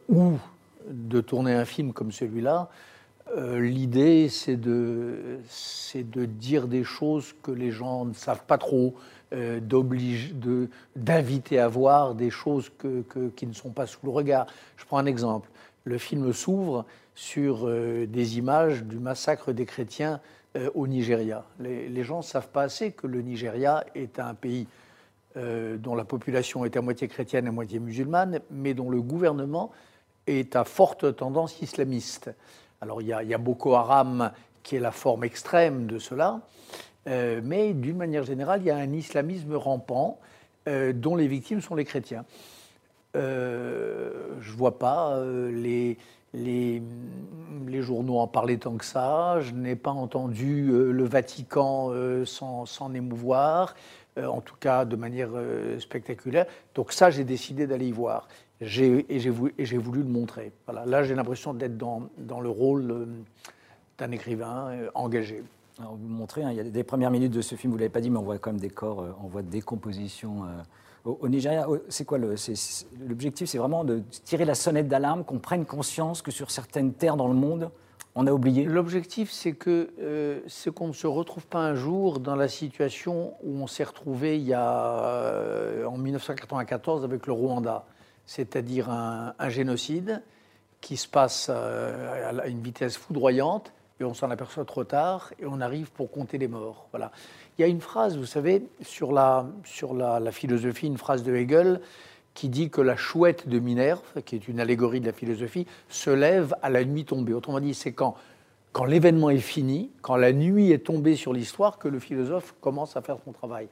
ou 0.09 0.33
de 0.87 1.21
tourner 1.21 1.53
un 1.53 1.65
film 1.65 1.91
comme 1.91 2.11
celui-là, 2.11 2.69
euh, 3.37 3.59
l'idée, 3.59 4.27
c'est 4.29 4.55
de, 4.55 5.39
de 5.95 6.25
dire 6.25 6.67
des 6.67 6.83
choses 6.83 7.35
que 7.43 7.51
les 7.51 7.71
gens 7.71 8.05
ne 8.05 8.13
savent 8.13 8.45
pas 8.45 8.57
trop, 8.57 8.95
euh, 9.33 9.59
d'inviter 10.95 11.59
à 11.59 11.67
voir 11.67 12.15
des 12.15 12.31
choses 12.31 12.71
que, 12.77 13.03
qui 13.35 13.45
ne 13.45 13.53
sont 13.53 13.69
pas 13.69 13.85
sous 13.85 13.99
le 14.03 14.09
regard. 14.09 14.47
Je 14.77 14.85
prends 14.85 14.97
un 14.97 15.05
exemple. 15.05 15.49
Le 15.83 15.97
film 15.97 16.33
s'ouvre 16.33 16.85
sur 17.13 17.67
euh, 17.67 18.07
des 18.07 18.37
images 18.37 18.83
du 18.83 18.97
massacre 18.97 19.51
des 19.53 19.65
chrétiens 19.65 20.19
au 20.73 20.87
Nigeria. 20.87 21.45
Les, 21.59 21.87
les 21.89 22.03
gens 22.03 22.17
ne 22.17 22.23
savent 22.23 22.49
pas 22.49 22.63
assez 22.63 22.91
que 22.91 23.05
le 23.05 23.21
Nigeria 23.21 23.85
est 23.93 24.17
un 24.17 24.33
pays 24.33 24.65
dont 25.35 25.93
la 25.93 26.05
population 26.05 26.65
est 26.65 26.75
à 26.75 26.81
moitié 26.81 27.07
chrétienne 27.07 27.45
et 27.45 27.49
à 27.49 27.51
moitié 27.51 27.79
musulmane, 27.79 28.39
mais 28.49 28.73
dont 28.73 28.89
le 28.89 28.99
gouvernement 28.99 29.71
est 30.25 30.55
à 30.55 30.63
forte 30.63 31.15
tendance 31.15 31.61
islamiste. 31.61 32.31
Alors 32.81 33.01
il 33.01 33.07
y, 33.07 33.13
a, 33.13 33.37
Boko 33.37 33.75
Haram 33.75 34.31
qui 34.63 34.77
est 34.77 34.79
la 34.79 34.91
forme 34.91 35.25
extrême 35.25 35.85
de 35.85 35.99
cela, 35.99 36.39
euh, 37.07 37.41
mais 37.43 37.73
d'une 37.73 37.97
manière 37.97 38.23
générale, 38.23 38.61
il 38.61 38.67
y 38.67 38.71
a 38.71 38.77
un 38.77 38.93
islamisme 38.93 39.55
rampant 39.55 40.19
euh, 40.67 40.93
dont 40.93 41.15
les 41.15 41.27
victimes 41.27 41.59
sont 41.59 41.75
les 41.75 41.85
chrétiens. 41.85 42.23
Euh, 43.17 44.35
je 44.39 44.51
ne 44.51 44.57
vois 44.57 44.79
pas 44.79 45.21
les, 45.25 45.97
les, 46.33 46.81
les, 47.67 47.81
journaux 47.81 48.19
en 48.19 48.27
parler 48.27 48.57
tant 48.57 48.77
que 48.77 48.85
ça, 48.85 49.41
je 49.41 49.51
n'ai 49.53 49.75
pas 49.75 49.91
entendu 49.91 50.67
le 50.71 51.03
Vatican 51.03 51.91
s'en 52.25 52.93
émouvoir, 52.93 53.75
en 54.21 54.39
tout 54.39 54.55
cas 54.59 54.85
de 54.85 54.95
manière 54.95 55.31
spectaculaire. 55.79 56.45
Donc 56.75 56.93
ça, 56.93 57.09
j'ai 57.09 57.23
décidé 57.23 57.67
d'aller 57.67 57.87
y 57.87 57.91
voir 57.91 58.27
et 58.61 59.19
j'ai 59.19 59.29
voulu, 59.29 59.53
voulu, 59.77 60.03
le 60.03 60.09
montrer. 60.09 60.51
Voilà. 60.65 60.85
Là, 60.85 61.03
j'ai 61.03 61.15
l'impression 61.15 61.53
d'être 61.53 61.77
dans, 61.77 62.09
dans, 62.17 62.41
le 62.41 62.49
rôle 62.49 62.91
euh, 62.91 63.05
d'un 63.97 64.11
écrivain 64.11 64.67
euh, 64.69 64.89
engagé. 64.95 65.43
Alors, 65.79 65.95
vous 65.95 66.07
montrez, 66.09 66.43
hein, 66.43 66.51
il 66.51 66.57
y 66.57 66.59
a 66.59 66.63
des 66.63 66.83
premières 66.83 67.11
minutes 67.11 67.31
de 67.31 67.41
ce 67.41 67.55
film, 67.55 67.71
vous 67.71 67.77
ne 67.77 67.81
l'avez 67.81 67.91
pas 67.91 68.01
dit, 68.01 68.09
mais 68.09 68.17
on 68.17 68.23
voit 68.23 68.37
quand 68.37 68.51
même 68.51 68.59
des 68.59 68.69
corps 68.69 69.01
euh, 69.01 69.11
en 69.23 69.27
voie 69.27 69.43
de 69.43 69.49
décomposition. 69.49 70.43
au, 71.05 71.29
Nigeria, 71.29 71.65
c'est 71.87 72.03
quoi 72.03 72.17
l'objectif 72.17 73.47
C'est 73.47 73.57
vraiment 73.57 73.85
de 73.85 74.03
tirer 74.25 74.43
la 74.43 74.55
sonnette 74.55 74.89
d'alarme, 74.89 75.23
qu'on 75.23 75.39
prenne 75.39 75.65
conscience 75.65 76.21
que 76.21 76.31
sur 76.31 76.51
certaines 76.51 76.91
terres 76.91 77.15
dans 77.15 77.29
le 77.29 77.35
monde, 77.35 77.71
on 78.15 78.27
a 78.27 78.33
oublié 78.33 78.65
L'objectif, 78.65 79.31
c'est 79.31 79.53
que 79.53 80.41
c'est 80.47 80.73
qu'on 80.73 80.87
ne 80.87 80.93
se 80.93 81.07
retrouve 81.07 81.45
pas 81.47 81.59
un 81.59 81.75
jour 81.75 82.19
dans 82.19 82.35
la 82.35 82.49
situation 82.49 83.35
où 83.43 83.61
on 83.61 83.67
s'est 83.67 83.85
retrouvé 83.85 84.37
il 84.37 84.45
y 84.45 84.53
a, 84.53 85.85
en 85.87 85.97
1994 85.97 87.05
avec 87.05 87.27
le 87.27 87.33
Rwanda 87.33 87.85
c'est-à-dire 88.29 88.91
un, 88.91 89.49
génocide 89.49 90.21
qui 90.81 90.97
se 90.97 91.07
passe 91.07 91.47
euh, 91.49 92.39
à 92.39 92.47
une 92.47 92.61
vitesse 92.61 92.95
foudroyante 92.95 93.73
et 93.99 94.03
on 94.03 94.13
s'en 94.13 94.29
aperçoit 94.29 94.65
trop 94.65 94.83
tard 94.83 95.33
et 95.39 95.47
on 95.47 95.59
arrive 95.61 95.89
pour 95.89 96.11
compter 96.11 96.37
les 96.37 96.47
morts. 96.47 96.85
Voilà. 96.91 97.11
Il 97.57 97.63
y 97.63 97.65
a 97.65 97.67
une 97.67 97.81
phrase, 97.81 98.19
vous 98.19 98.27
savez, 98.27 98.67
sur 98.83 99.13
la, 99.13 99.47
sur 99.65 99.95
la, 99.95 100.31
philosophie, 100.31 100.85
une 100.85 100.99
phrase 100.99 101.23
de 101.23 101.35
Hegel 101.35 101.81
qui 102.35 102.49
dit 102.49 102.69
que 102.69 102.81
la 102.81 102.95
chouette 102.95 103.49
de 103.49 103.57
Minerve, 103.57 104.21
qui 104.23 104.35
est 104.35 104.47
une 104.47 104.59
allégorie 104.59 104.99
de 104.99 105.07
la 105.07 105.13
philosophie, 105.13 105.65
se 105.89 106.11
lève 106.11 106.55
à 106.61 106.69
la 106.69 106.85
nuit 106.85 107.05
tombée. 107.05 107.33
Autrement 107.33 107.59
dit, 107.59 107.73
c'est 107.73 107.93
quand, 107.93 108.13
quand 108.73 108.85
l'événement 108.85 109.31
est 109.31 109.39
fini, 109.39 109.89
quand 110.03 110.17
la 110.17 110.33
nuit 110.33 110.71
est 110.71 110.85
tombée 110.85 111.15
sur 111.15 111.33
l'histoire, 111.33 111.79
que 111.79 111.87
le 111.87 111.97
philosophe 111.97 112.53
commence 112.61 112.95
à 112.95 113.01
faire 113.01 113.17
son 113.25 113.31
travail. 113.31 113.69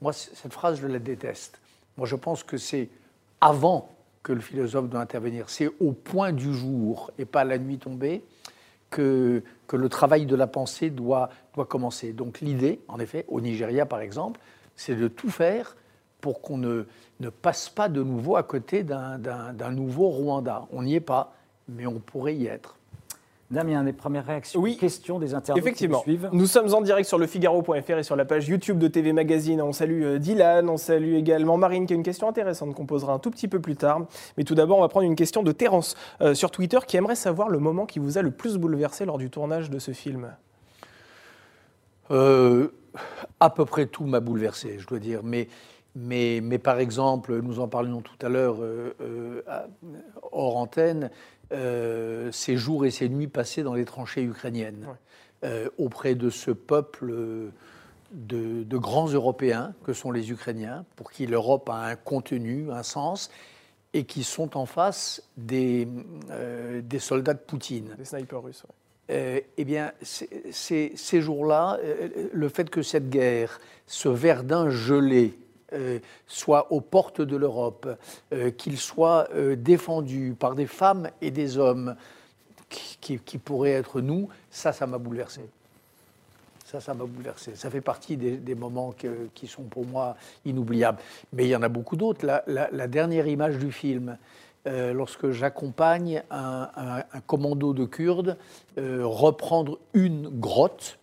Moi, 0.00 0.14
cette 0.14 0.54
phrase, 0.54 0.80
je 0.80 0.86
la 0.86 0.98
déteste. 0.98 1.60
Moi, 1.98 2.06
je 2.06 2.16
pense 2.16 2.42
que 2.42 2.56
c'est 2.56 2.88
avant 3.42 3.90
que 4.22 4.32
le 4.32 4.40
philosophe 4.40 4.88
doit 4.88 5.00
intervenir. 5.00 5.48
C'est 5.48 5.70
au 5.80 5.92
point 5.92 6.32
du 6.32 6.54
jour 6.54 7.10
et 7.18 7.24
pas 7.24 7.44
la 7.44 7.58
nuit 7.58 7.78
tombée 7.78 8.22
que, 8.90 9.42
le 9.72 9.88
travail 9.88 10.26
de 10.26 10.34
la 10.34 10.46
pensée 10.46 10.90
doit, 10.90 11.30
doit 11.54 11.66
commencer. 11.66 12.12
Donc 12.12 12.40
l'idée, 12.40 12.80
en 12.88 12.98
effet, 12.98 13.24
au 13.28 13.40
Nigeria 13.40 13.86
par 13.86 14.00
exemple, 14.00 14.40
c'est 14.76 14.96
de 14.96 15.08
tout 15.08 15.30
faire 15.30 15.76
pour 16.20 16.40
qu'on 16.40 16.58
ne, 16.58 16.84
ne 17.20 17.28
passe 17.28 17.68
pas 17.68 17.88
de 17.88 18.02
nouveau 18.02 18.36
à 18.36 18.42
côté 18.42 18.82
d'un 18.82 19.70
nouveau 19.70 20.08
Rwanda. 20.08 20.66
On 20.72 20.82
n'y 20.82 20.94
est 20.94 21.00
pas, 21.00 21.34
mais 21.68 21.86
on 21.86 22.00
pourrait 22.00 22.34
y 22.34 22.46
être. 22.46 22.77
Damien, 23.50 23.82
des 23.82 23.94
premières 23.94 24.26
réactions, 24.26 24.60
oui, 24.60 24.76
questions 24.76 25.18
des 25.18 25.32
internautes 25.32 25.64
Effectivement. 25.64 26.02
qui 26.02 26.10
nous 26.10 26.18
suivent 26.18 26.30
Nous 26.32 26.46
sommes 26.46 26.74
en 26.74 26.82
direct 26.82 27.08
sur 27.08 27.16
le 27.16 27.26
Figaro.fr 27.26 27.90
et 27.98 28.02
sur 28.02 28.14
la 28.14 28.26
page 28.26 28.46
YouTube 28.46 28.78
de 28.78 28.88
TV 28.88 29.14
Magazine. 29.14 29.62
On 29.62 29.72
salue 29.72 30.02
euh, 30.02 30.18
Dylan, 30.18 30.68
on 30.68 30.76
salue 30.76 31.14
également 31.14 31.56
Marine 31.56 31.86
qui 31.86 31.94
a 31.94 31.96
une 31.96 32.02
question 32.02 32.28
intéressante 32.28 32.74
qu'on 32.74 32.84
posera 32.84 33.14
un 33.14 33.18
tout 33.18 33.30
petit 33.30 33.48
peu 33.48 33.58
plus 33.58 33.76
tard. 33.76 34.02
Mais 34.36 34.44
tout 34.44 34.54
d'abord, 34.54 34.76
on 34.78 34.80
va 34.82 34.88
prendre 34.88 35.06
une 35.06 35.16
question 35.16 35.42
de 35.42 35.52
Terence 35.52 35.96
euh, 36.20 36.34
sur 36.34 36.50
Twitter 36.50 36.78
qui 36.86 36.98
aimerait 36.98 37.14
savoir 37.14 37.48
le 37.48 37.58
moment 37.58 37.86
qui 37.86 38.00
vous 38.00 38.18
a 38.18 38.22
le 38.22 38.32
plus 38.32 38.58
bouleversé 38.58 39.06
lors 39.06 39.16
du 39.16 39.30
tournage 39.30 39.70
de 39.70 39.78
ce 39.78 39.92
film. 39.92 40.30
Euh, 42.10 42.68
à 43.40 43.48
peu 43.48 43.64
près 43.64 43.86
tout 43.86 44.04
m'a 44.04 44.20
bouleversé, 44.20 44.76
je 44.78 44.86
dois 44.86 44.98
dire. 44.98 45.20
Mais, 45.24 45.48
mais, 45.96 46.40
mais, 46.42 46.58
par 46.58 46.80
exemple, 46.80 47.40
nous 47.40 47.60
en 47.60 47.68
parlions 47.68 48.02
tout 48.02 48.26
à 48.26 48.28
l'heure 48.28 48.58
hors 50.32 50.56
antenne, 50.58 51.10
euh, 51.52 52.30
ces 52.32 52.56
jours 52.56 52.84
et 52.84 52.90
ces 52.90 53.08
nuits 53.08 53.28
passées 53.28 53.62
dans 53.62 53.74
les 53.74 53.84
tranchées 53.84 54.22
ukrainiennes, 54.22 54.86
euh, 55.44 55.68
auprès 55.78 56.14
de 56.14 56.30
ce 56.30 56.50
peuple 56.50 57.14
de, 58.12 58.76
grands 58.76 59.08
Européens 59.08 59.74
que 59.84 59.92
sont 59.92 60.10
les 60.10 60.30
Ukrainiens, 60.30 60.84
pour 60.96 61.10
qui 61.10 61.26
l'Europe 61.26 61.68
a 61.70 61.86
un 61.86 61.96
contenu, 61.96 62.70
un 62.70 62.82
sens, 62.82 63.30
et 63.94 64.04
qui 64.04 64.24
sont 64.24 64.56
en 64.58 64.66
face 64.66 65.22
des, 65.36 65.88
euh, 66.30 66.82
des 66.82 66.98
soldats 66.98 67.34
de 67.34 67.38
Poutine. 67.38 67.94
Des 67.96 68.04
snipers 68.04 68.42
russes. 68.42 68.64
eh 69.08 69.64
bien, 69.64 69.92
ces 70.02 71.20
jours-là, 71.22 71.78
le 72.30 72.48
fait 72.50 72.68
que 72.68 72.82
cette 72.82 73.08
guerre, 73.08 73.58
ce 73.86 74.10
Verdun 74.10 74.68
gelé, 74.68 75.38
euh, 75.38 75.47
soit 76.26 76.72
aux 76.72 76.80
portes 76.80 77.20
de 77.20 77.36
l'Europe, 77.36 77.88
euh, 78.32 78.50
qu'il 78.50 78.78
soit 78.78 79.28
euh, 79.34 79.56
défendu 79.56 80.34
par 80.38 80.54
des 80.54 80.66
femmes 80.66 81.10
et 81.20 81.30
des 81.30 81.58
hommes 81.58 81.96
qui, 82.68 83.18
pourraient 83.38 83.72
être 83.72 84.02
nous, 84.02 84.28
ça, 84.50 84.72
ça 84.72 84.86
m'a 84.86 84.98
bouleversé. 84.98 85.40
Ça, 86.66 86.80
ça 86.80 86.92
m'a 86.92 87.06
bouleversé. 87.06 87.54
Ça 87.54 87.70
fait 87.70 87.80
partie 87.80 88.18
des, 88.18 88.54
moments 88.54 88.94
qui 89.32 89.46
sont 89.46 89.62
pour 89.62 89.86
moi 89.86 90.16
inoubliables. 90.44 90.98
Mais 91.32 91.46
il 91.46 91.48
y 91.48 91.56
en 91.56 91.62
a 91.62 91.70
beaucoup 91.70 91.96
d'autres. 91.96 92.26
La, 92.26 92.86
dernière 92.86 93.26
image 93.26 93.56
du 93.56 93.72
film, 93.72 94.18
lorsque 94.66 95.30
j'accompagne 95.30 96.22
un, 96.30 97.00
commando 97.26 97.72
de 97.72 97.86
Kurdes 97.86 98.36
reprendre 98.76 99.78
une 99.94 100.28
grotte, 100.28 100.98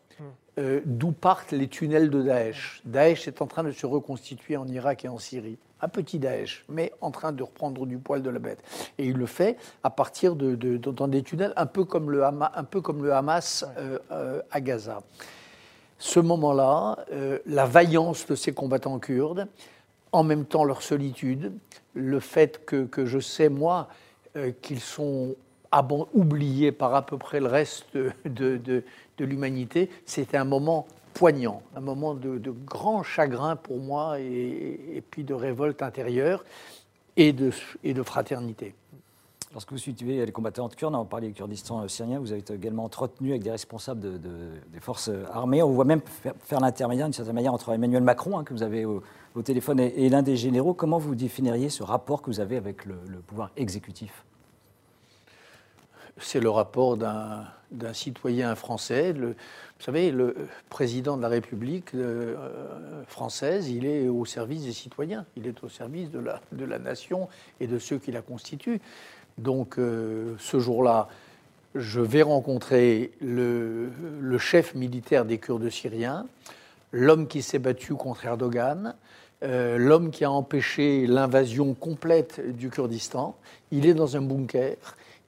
euh, 0.57 0.79
d'où 0.85 1.11
partent 1.11 1.51
les 1.51 1.67
tunnels 1.67 2.09
de 2.09 2.21
Daesh. 2.21 2.81
Daesh 2.85 3.27
est 3.27 3.41
en 3.41 3.47
train 3.47 3.63
de 3.63 3.71
se 3.71 3.85
reconstituer 3.85 4.55
en 4.55 4.65
Irak 4.67 5.03
et 5.03 5.09
en 5.09 5.17
Syrie. 5.17 5.57
Un 5.81 5.89
petit 5.89 6.17
Daesh, 6.17 6.63
mais 6.69 6.93
en 7.01 7.11
train 7.11 7.33
de 7.33 7.43
reprendre 7.43 7.85
du 7.85 7.97
poil 7.97 8.21
de 8.21 8.29
la 8.29 8.39
bête. 8.39 8.63
Et 8.97 9.07
il 9.07 9.17
le 9.17 9.25
fait 9.25 9.57
à 9.83 9.89
partir 9.89 10.37
de, 10.37 10.55
dans 10.77 11.09
des 11.09 11.23
tunnels 11.23 11.51
un 11.57 11.65
peu 11.65 11.83
comme 11.83 12.09
le, 12.09 12.23
un 12.23 12.63
peu 12.63 12.79
comme 12.79 13.03
le 13.03 13.13
Hamas 13.13 13.65
euh, 13.77 13.99
euh, 14.11 14.41
à 14.49 14.61
Gaza. 14.61 15.01
Ce 15.97 16.19
moment-là, 16.19 17.05
la 17.45 17.65
vaillance 17.65 18.27
de 18.27 18.35
ces 18.35 18.53
combattants 18.53 18.99
kurdes, 18.99 19.47
en 20.11 20.23
même 20.23 20.45
temps 20.45 20.65
leur 20.65 20.81
solitude, 20.81 21.53
le 21.93 22.19
fait 22.19 22.65
que, 22.65 22.83
que 22.83 23.05
je 23.05 23.19
sais, 23.19 23.47
moi, 23.47 23.87
qu'ils 24.61 24.81
sont 24.81 25.35
oubliés 26.13 26.71
par 26.71 26.93
à 26.95 27.05
peu 27.05 27.17
près 27.17 27.39
le 27.39 27.47
reste 27.47 27.95
de, 27.95 28.83
de 29.17 29.25
l'humanité, 29.25 29.89
c'était 30.05 30.37
un 30.37 30.45
moment 30.45 30.85
poignant, 31.15 31.61
un 31.75 31.79
moment 31.79 32.13
de, 32.13 32.39
grand 32.65 33.01
chagrin 33.01 33.55
pour 33.55 33.79
moi 33.79 34.19
et, 34.19 35.01
puis 35.09 35.23
de 35.23 35.33
révolte 35.33 35.81
intérieure 35.81 36.43
et 37.17 37.33
de, 37.33 37.51
et 37.83 37.93
de 37.93 38.03
fraternité. 38.03 38.75
Lorsque 39.53 39.71
vous 39.71 39.77
suivez 39.77 40.25
les 40.25 40.31
combattants 40.33 40.67
kurdes, 40.67 40.95
on 40.95 41.05
parlait 41.05 41.27
du 41.27 41.33
Kurdistan 41.33 41.81
euh, 41.81 41.87
syrien, 41.87 42.19
vous 42.19 42.33
avez 42.33 42.43
également 42.53 42.83
entretenu 42.83 43.29
avec 43.29 43.41
des 43.41 43.51
responsables 43.51 44.01
de, 44.01 44.19
des 44.73 44.79
forces 44.81 45.07
euh, 45.07 45.23
armées. 45.31 45.63
On 45.63 45.69
voit 45.69 45.85
même 45.85 46.01
faire, 46.41 46.59
l'intermédiaire, 46.59 47.05
d'une 47.05 47.13
certaine 47.13 47.35
manière, 47.35 47.53
entre 47.53 47.71
Emmanuel 47.71 48.03
Macron, 48.03 48.37
hein, 48.37 48.43
que 48.43 48.53
vous 48.53 48.63
avez 48.63 48.83
au, 48.83 49.01
téléphone, 49.45 49.79
et, 49.79 50.09
l'un 50.09 50.23
des 50.23 50.35
généraux. 50.35 50.73
Comment 50.73 50.97
vous 50.97 51.15
définiriez 51.15 51.69
ce 51.69 51.83
rapport 51.83 52.21
que 52.21 52.29
vous 52.29 52.41
avez 52.41 52.57
avec 52.57 52.83
le 52.83 52.95
pouvoir 53.25 53.51
exécutif? 53.55 54.25
C'est 56.19 56.39
le 56.39 56.49
rapport 56.49 56.97
d'un 56.97 57.93
citoyen 57.93 58.55
français. 58.55 59.13
vous 59.13 59.33
savez, 59.79 60.11
le 60.11 60.35
président 60.69 61.17
de 61.17 61.21
la 61.21 61.27
République 61.27 61.93
euh, 61.93 63.03
française, 63.07 63.69
il 63.69 63.85
est 63.85 64.07
au 64.07 64.25
service 64.25 64.63
des 64.63 64.71
citoyens, 64.71 65.25
il 65.35 65.47
est 65.47 65.63
au 65.63 65.69
service 65.69 66.09
de 66.11 66.19
la, 66.19 66.79
nation 66.79 67.27
et 67.59 67.67
de 67.67 67.79
ceux 67.79 67.97
qui 67.97 68.11
la 68.11 68.21
constituent. 68.21 68.79
Donc 69.37 69.77
euh, 69.77 70.35
ce 70.39 70.59
jour-là, 70.59 71.09
je 71.75 71.99
vais 71.99 72.21
rencontrer 72.21 73.11
le, 73.21 73.89
chef 74.37 74.75
militaire 74.75 75.25
des 75.25 75.37
Kurdes 75.37 75.69
syriens, 75.69 76.25
l'homme 76.93 77.27
qui 77.27 77.41
s'est 77.41 77.59
battu 77.59 77.93
contre 77.95 78.25
Erdogan, 78.25 78.95
euh, 79.43 79.77
l'homme 79.77 80.11
qui 80.11 80.23
a 80.23 80.31
empêché 80.31 81.07
l'invasion 81.07 81.73
complète 81.73 82.55
du 82.55 82.69
Kurdistan. 82.69 83.35
Il 83.71 83.85
est 83.85 83.93
dans 83.93 84.15
un 84.15 84.21
bunker 84.21 84.77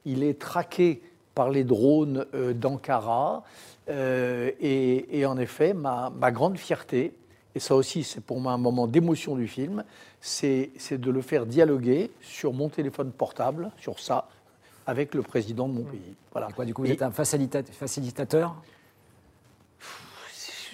il 0.08 0.22
est 0.22 0.38
traqué 0.38 1.02
parler 1.34 1.62
drone 1.62 2.26
d'Ankara. 2.54 3.44
Et, 3.88 5.24
en 5.26 5.38
effet, 5.38 5.72
ma, 5.72 6.10
ma 6.10 6.30
grande 6.30 6.58
fierté, 6.58 7.14
et 7.54 7.60
ça 7.60 7.74
aussi 7.74 8.04
c'est 8.04 8.20
pour 8.20 8.38
moi 8.40 8.52
un 8.52 8.58
moment 8.58 8.86
d'émotion 8.86 9.34
du 9.36 9.48
film, 9.48 9.82
c'est 10.20 10.70
de 10.92 11.10
le 11.10 11.22
faire 11.22 11.46
dialoguer 11.46 12.10
sur 12.20 12.52
mon 12.52 12.68
téléphone 12.68 13.12
portable, 13.12 13.70
sur 13.78 13.98
ça, 13.98 14.28
avec 14.86 15.14
le 15.14 15.22
président 15.22 15.68
de 15.68 15.74
mon 15.74 15.84
pays. 15.84 16.14
Voilà. 16.32 16.48
Quoi, 16.48 16.64
du 16.64 16.74
coup, 16.74 16.82
vous 16.82 16.90
êtes 16.90 17.02
un 17.02 17.12
facilitateur? 17.12 18.56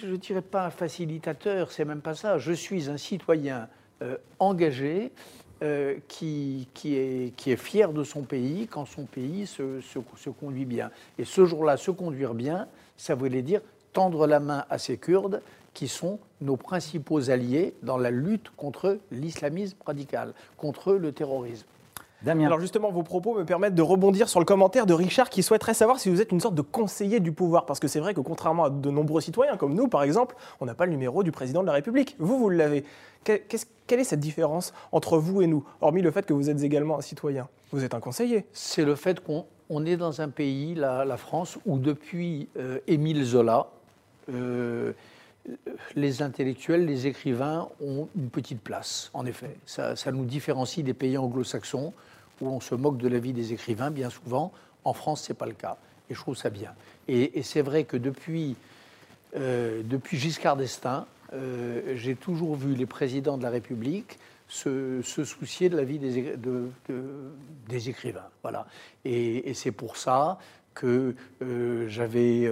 Je 0.01 0.07
ne 0.07 0.17
dirais 0.17 0.41
pas 0.41 0.65
un 0.65 0.71
facilitateur, 0.71 1.71
c'est 1.71 1.85
même 1.85 2.01
pas 2.01 2.15
ça. 2.15 2.37
Je 2.37 2.51
suis 2.51 2.89
un 2.89 2.97
citoyen 2.97 3.69
euh, 4.01 4.17
engagé 4.39 5.11
euh, 5.61 5.95
qui, 6.07 6.67
qui, 6.73 6.95
est, 6.95 7.35
qui 7.35 7.51
est 7.51 7.57
fier 7.57 7.93
de 7.93 8.03
son 8.03 8.23
pays 8.23 8.67
quand 8.67 8.85
son 8.85 9.05
pays 9.05 9.47
se, 9.47 9.81
se, 9.81 9.99
se 10.17 10.29
conduit 10.29 10.65
bien. 10.65 10.91
Et 11.17 11.25
ce 11.25 11.45
jour-là, 11.45 11.77
se 11.77 11.91
conduire 11.91 12.33
bien, 12.33 12.67
ça 12.97 13.15
voulait 13.15 13.41
dire 13.41 13.61
tendre 13.93 14.27
la 14.27 14.39
main 14.39 14.65
à 14.69 14.77
ces 14.77 14.97
Kurdes 14.97 15.41
qui 15.73 15.87
sont 15.87 16.19
nos 16.41 16.55
principaux 16.57 17.29
alliés 17.29 17.73
dans 17.83 17.97
la 17.97 18.11
lutte 18.11 18.49
contre 18.55 18.99
l'islamisme 19.11 19.77
radical, 19.85 20.33
contre 20.57 20.93
le 20.93 21.11
terrorisme. 21.11 21.67
Damien. 22.25 22.47
Alors 22.47 22.59
justement, 22.59 22.91
vos 22.91 23.03
propos 23.03 23.35
me 23.35 23.45
permettent 23.45 23.75
de 23.75 23.81
rebondir 23.83 24.27
sur 24.27 24.39
le 24.39 24.45
commentaire 24.45 24.87
de 24.87 24.93
Richard 24.93 25.29
qui 25.29 25.43
souhaiterait 25.43 25.75
savoir 25.75 25.99
si 25.99 26.09
vous 26.09 26.21
êtes 26.21 26.31
une 26.31 26.39
sorte 26.39 26.55
de 26.55 26.63
conseiller 26.63 27.19
du 27.19 27.31
pouvoir. 27.31 27.67
Parce 27.67 27.79
que 27.79 27.87
c'est 27.87 27.99
vrai 27.99 28.15
que 28.15 28.19
contrairement 28.19 28.65
à 28.65 28.69
de 28.71 28.89
nombreux 28.89 29.21
citoyens 29.21 29.57
comme 29.57 29.75
nous, 29.75 29.87
par 29.87 30.01
exemple, 30.01 30.35
on 30.59 30.65
n'a 30.65 30.73
pas 30.73 30.85
le 30.85 30.91
numéro 30.91 31.21
du 31.21 31.31
président 31.31 31.61
de 31.61 31.67
la 31.67 31.73
République. 31.73 32.15
Vous, 32.17 32.39
vous 32.39 32.49
l'avez. 32.49 32.83
quelle 33.23 33.99
est 33.99 34.03
cette 34.03 34.19
différence 34.19 34.73
entre 34.91 35.19
vous 35.19 35.43
et 35.43 35.47
nous, 35.47 35.63
hormis 35.81 36.01
le 36.01 36.09
fait 36.09 36.25
que 36.25 36.33
vous 36.33 36.49
êtes 36.49 36.63
également 36.63 36.97
un 36.97 37.01
citoyen? 37.01 37.47
Vous 37.71 37.83
êtes 37.83 37.93
un 37.93 37.99
conseiller. 37.99 38.45
C'est 38.53 38.85
le 38.85 38.95
fait 38.95 39.19
qu'on 39.19 39.85
est 39.85 39.97
dans 39.97 40.21
un 40.21 40.29
pays, 40.29 40.73
la, 40.73 41.17
France, 41.17 41.59
où 41.67 41.77
depuis 41.77 42.49
euh, 42.57 42.79
Émile 42.87 43.23
Zola, 43.23 43.67
euh, 44.33 44.93
les 45.95 46.21
intellectuels, 46.21 46.85
les 46.85 47.07
écrivains 47.07 47.69
ont 47.81 48.07
une 48.15 48.29
petite 48.29 48.61
place, 48.61 49.11
en 49.13 49.25
effet. 49.25 49.57
Ça, 49.65 49.95
nous 50.11 50.25
différencie 50.25 50.83
des 50.83 50.93
pays 50.93 51.17
anglo-saxons 51.17 51.93
où 52.41 52.47
on 52.47 52.59
se 52.59 52.75
moque 52.75 52.97
de 52.97 53.07
la 53.07 53.19
vie 53.19 53.33
des 53.33 53.53
écrivains 53.53 53.91
bien 53.91 54.09
souvent. 54.09 54.51
En 54.83 54.93
France, 54.93 55.23
ce 55.23 55.31
n'est 55.31 55.37
pas 55.37 55.45
le 55.45 55.53
cas. 55.53 55.77
Et 56.09 56.13
je 56.13 56.19
trouve 56.19 56.37
ça 56.37 56.49
bien. 56.49 56.73
Et, 57.07 57.41
c'est 57.43 57.61
vrai 57.61 57.83
que 57.83 57.97
depuis, 57.97 58.55
euh, 59.35 59.81
depuis 59.83 60.17
Giscard 60.17 60.57
d'Estaing, 60.57 61.05
euh, 61.33 61.95
j'ai 61.95 62.15
toujours 62.15 62.55
vu 62.55 62.75
les 62.75 62.85
présidents 62.85 63.37
de 63.37 63.43
la 63.43 63.49
République 63.49 64.19
se, 64.47 65.01
soucier 65.01 65.69
de 65.69 65.77
la 65.77 65.83
vie 65.83 65.97
des, 65.97 67.89
écrivains. 67.89 68.29
Voilà. 68.43 68.67
Et, 69.03 69.53
c'est 69.55 69.71
pour 69.71 69.97
ça 69.97 70.37
que 70.75 71.15
euh, 71.41 71.87
j'avais 71.87 72.51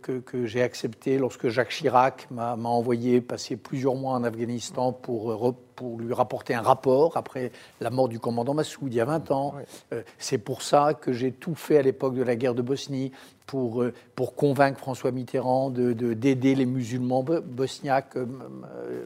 que, 0.00 0.46
j'ai 0.46 0.62
accepté 0.62 1.18
lorsque 1.18 1.48
Jacques 1.48 1.70
Chirac 1.70 2.26
m'a 2.30 2.54
envoyé 2.54 3.20
passer 3.20 3.56
plusieurs 3.56 3.94
mois 3.94 4.14
en 4.14 4.24
Afghanistan 4.24 4.92
pour, 4.92 5.54
pour 5.82 5.98
lui 5.98 6.14
rapporter 6.14 6.54
un 6.54 6.62
rapport 6.62 7.16
après 7.16 7.50
la 7.80 7.90
mort 7.90 8.08
du 8.08 8.20
commandant 8.20 8.54
Massoud 8.54 8.92
il 8.92 8.94
y 8.94 9.00
a 9.00 9.04
20 9.04 9.32
ans. 9.32 9.54
Euh, 9.92 10.02
c'est 10.16 10.38
pour 10.38 10.62
ça 10.62 10.94
que 10.94 11.12
j'ai 11.12 11.32
tout 11.32 11.56
fait 11.56 11.76
à 11.76 11.82
l'époque 11.82 12.14
de 12.14 12.22
la 12.22 12.36
guerre 12.36 12.54
de 12.54 12.62
Bosnie 12.62 13.10
pour, 13.46 13.84
pour 14.14 14.36
convaincre 14.36 14.78
François 14.78 15.10
Mitterrand 15.10 15.70
d'aider 15.70 15.94
de, 15.94 16.14
d'aider 16.14 16.54
les 16.54 16.64
musulmans 16.64 17.24
bosniaques 17.24 18.16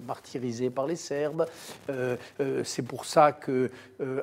martyrisés 0.06 0.68
par 0.68 0.87
les 0.87 0.95
Serbes. 0.95 1.47
c'est 2.62 2.83
pour 2.83 3.06
ça 3.06 3.33
que 3.33 3.71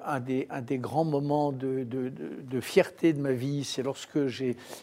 un, 0.06 0.20
des, 0.20 0.46
un 0.52 0.62
des 0.62 0.78
grands 0.78 1.04
moments 1.04 1.52
de, 1.52 1.84
de, 1.84 2.10
de 2.10 2.62
fierté 2.62 3.12
de 3.12 3.20
ma 3.20 3.32
vie, 3.32 3.64
c'est 3.64 3.82
lorsque, 3.82 4.20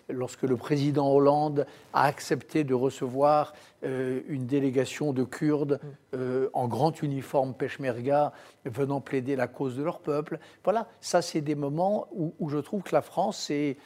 lorsque 0.09 0.43
le 0.43 0.57
président 0.57 1.09
Hollande 1.09 1.65
a 1.95 2.03
accepté 2.03 2.65
de 2.65 2.75
recevoir 2.75 3.55
euh, 3.83 4.21
une 4.29 4.45
délégation 4.45 5.15
de 5.15 5.25
Kurdes 5.25 5.81
euh, 6.15 6.50
en 6.53 6.69
grand 6.69 7.03
uniforme 7.03 7.55
peshmerga 7.61 8.33
venant 8.64 9.00
plaider 9.00 9.37
la 9.37 9.47
cause 9.47 9.76
de 9.76 9.83
leur 9.83 10.00
peuple. 10.00 10.38
Voilà, 10.64 10.88
ça 11.00 11.23
c'est 11.23 11.40
des 11.40 11.55
moments 11.55 12.09
où, 12.12 12.49
je 12.49 12.59
trouve 12.59 12.83
que 12.83 12.95
la 12.95 13.02
France 13.02 13.50
est, 13.50 13.76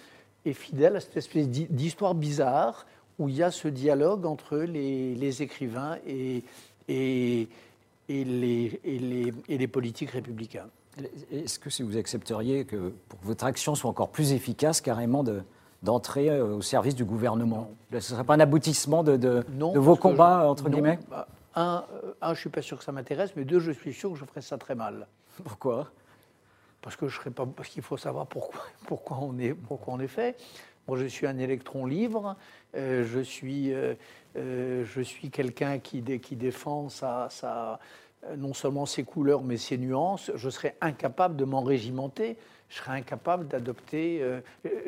fidèle 0.52 0.96
à 0.96 1.00
cette 1.00 1.16
espèce 1.16 1.48
d'histoire 1.48 2.14
bizarre 2.14 2.86
où 3.18 3.28
il 3.28 3.36
y 3.36 3.42
a 3.42 3.50
ce 3.50 3.68
dialogue 3.68 4.26
entre 4.26 4.58
les, 4.58 5.42
écrivains 5.42 5.96
et, 6.06 6.44
et, 6.88 7.48
les, 8.08 8.80
et 9.48 9.58
les 9.58 9.68
politiques 9.68 10.10
républicains. 10.10 10.68
Est-ce 11.32 11.58
que 11.58 11.70
si 11.70 11.82
vous 11.82 11.96
accepteriez 11.96 12.64
que 12.64 12.92
pour 13.08 13.20
que 13.20 13.26
votre 13.26 13.44
action 13.44 13.74
soit 13.74 13.90
encore 13.90 14.10
plus 14.10 14.32
efficace, 14.32 14.80
carrément 14.80 15.24
de, 15.24 15.42
d'entrer 15.82 16.30
euh, 16.30 16.56
au 16.56 16.62
service 16.62 16.94
du 16.94 17.04
gouvernement? 17.04 17.70
Ce 17.90 17.96
ne 17.96 18.00
serait 18.00 18.24
pas 18.24 18.34
un 18.34 18.40
aboutissement 18.40 19.02
de, 19.02 19.16
de, 19.16 19.44
vos 19.74 19.96
combats, 19.96 20.48
entre 20.48 20.68
guillemets? 20.68 20.98
bah, 21.10 21.26
un, 21.54 21.84
euh, 21.92 22.14
un, 22.20 22.28
je 22.28 22.30
ne 22.32 22.36
suis 22.36 22.50
pas 22.50 22.62
sûr 22.62 22.78
que 22.78 22.84
ça 22.84 22.92
m'intéresse, 22.92 23.34
mais 23.36 23.44
deux, 23.44 23.60
je 23.60 23.72
suis 23.72 23.92
sûr 23.92 24.12
que 24.12 24.18
je 24.18 24.24
ferais 24.24 24.40
ça 24.40 24.58
très 24.58 24.74
mal. 24.74 25.06
Pourquoi? 25.42 25.90
Parce 26.82 26.96
que 26.96 27.08
je 27.08 27.16
serais 27.16 27.30
pas, 27.30 27.46
parce 27.46 27.68
qu'il 27.68 27.82
faut 27.82 27.96
savoir 27.96 28.26
pourquoi, 28.26 28.62
pourquoi, 28.86 29.18
on 29.20 29.38
est, 29.38 29.54
pourquoi 29.54 29.94
on 29.94 30.00
est 30.00 30.08
fait. 30.08 30.36
Moi, 30.86 30.98
je 30.98 31.06
suis 31.06 31.26
un 31.26 31.38
électron 31.38 31.86
libre. 31.86 32.36
Euh, 32.76 33.04
je 33.04 33.20
suis, 33.20 33.72
je 34.34 35.00
suis 35.02 35.30
quelqu'un 35.30 35.78
qui, 35.78 36.02
qui 36.20 36.36
défend 36.36 36.90
sa, 36.90 37.28
sa, 37.30 37.78
non 38.36 38.52
seulement 38.52 38.84
ses 38.84 39.04
couleurs, 39.04 39.42
mais 39.42 39.56
ses 39.56 39.78
nuances. 39.78 40.30
Je 40.34 40.50
serais 40.50 40.76
incapable 40.80 41.36
de 41.36 41.44
m'enrégimenter 41.44 42.36
je 42.68 42.78
serais 42.78 42.92
incapable 42.92 43.46
d'adopter. 43.46 44.20
Euh, 44.22 44.40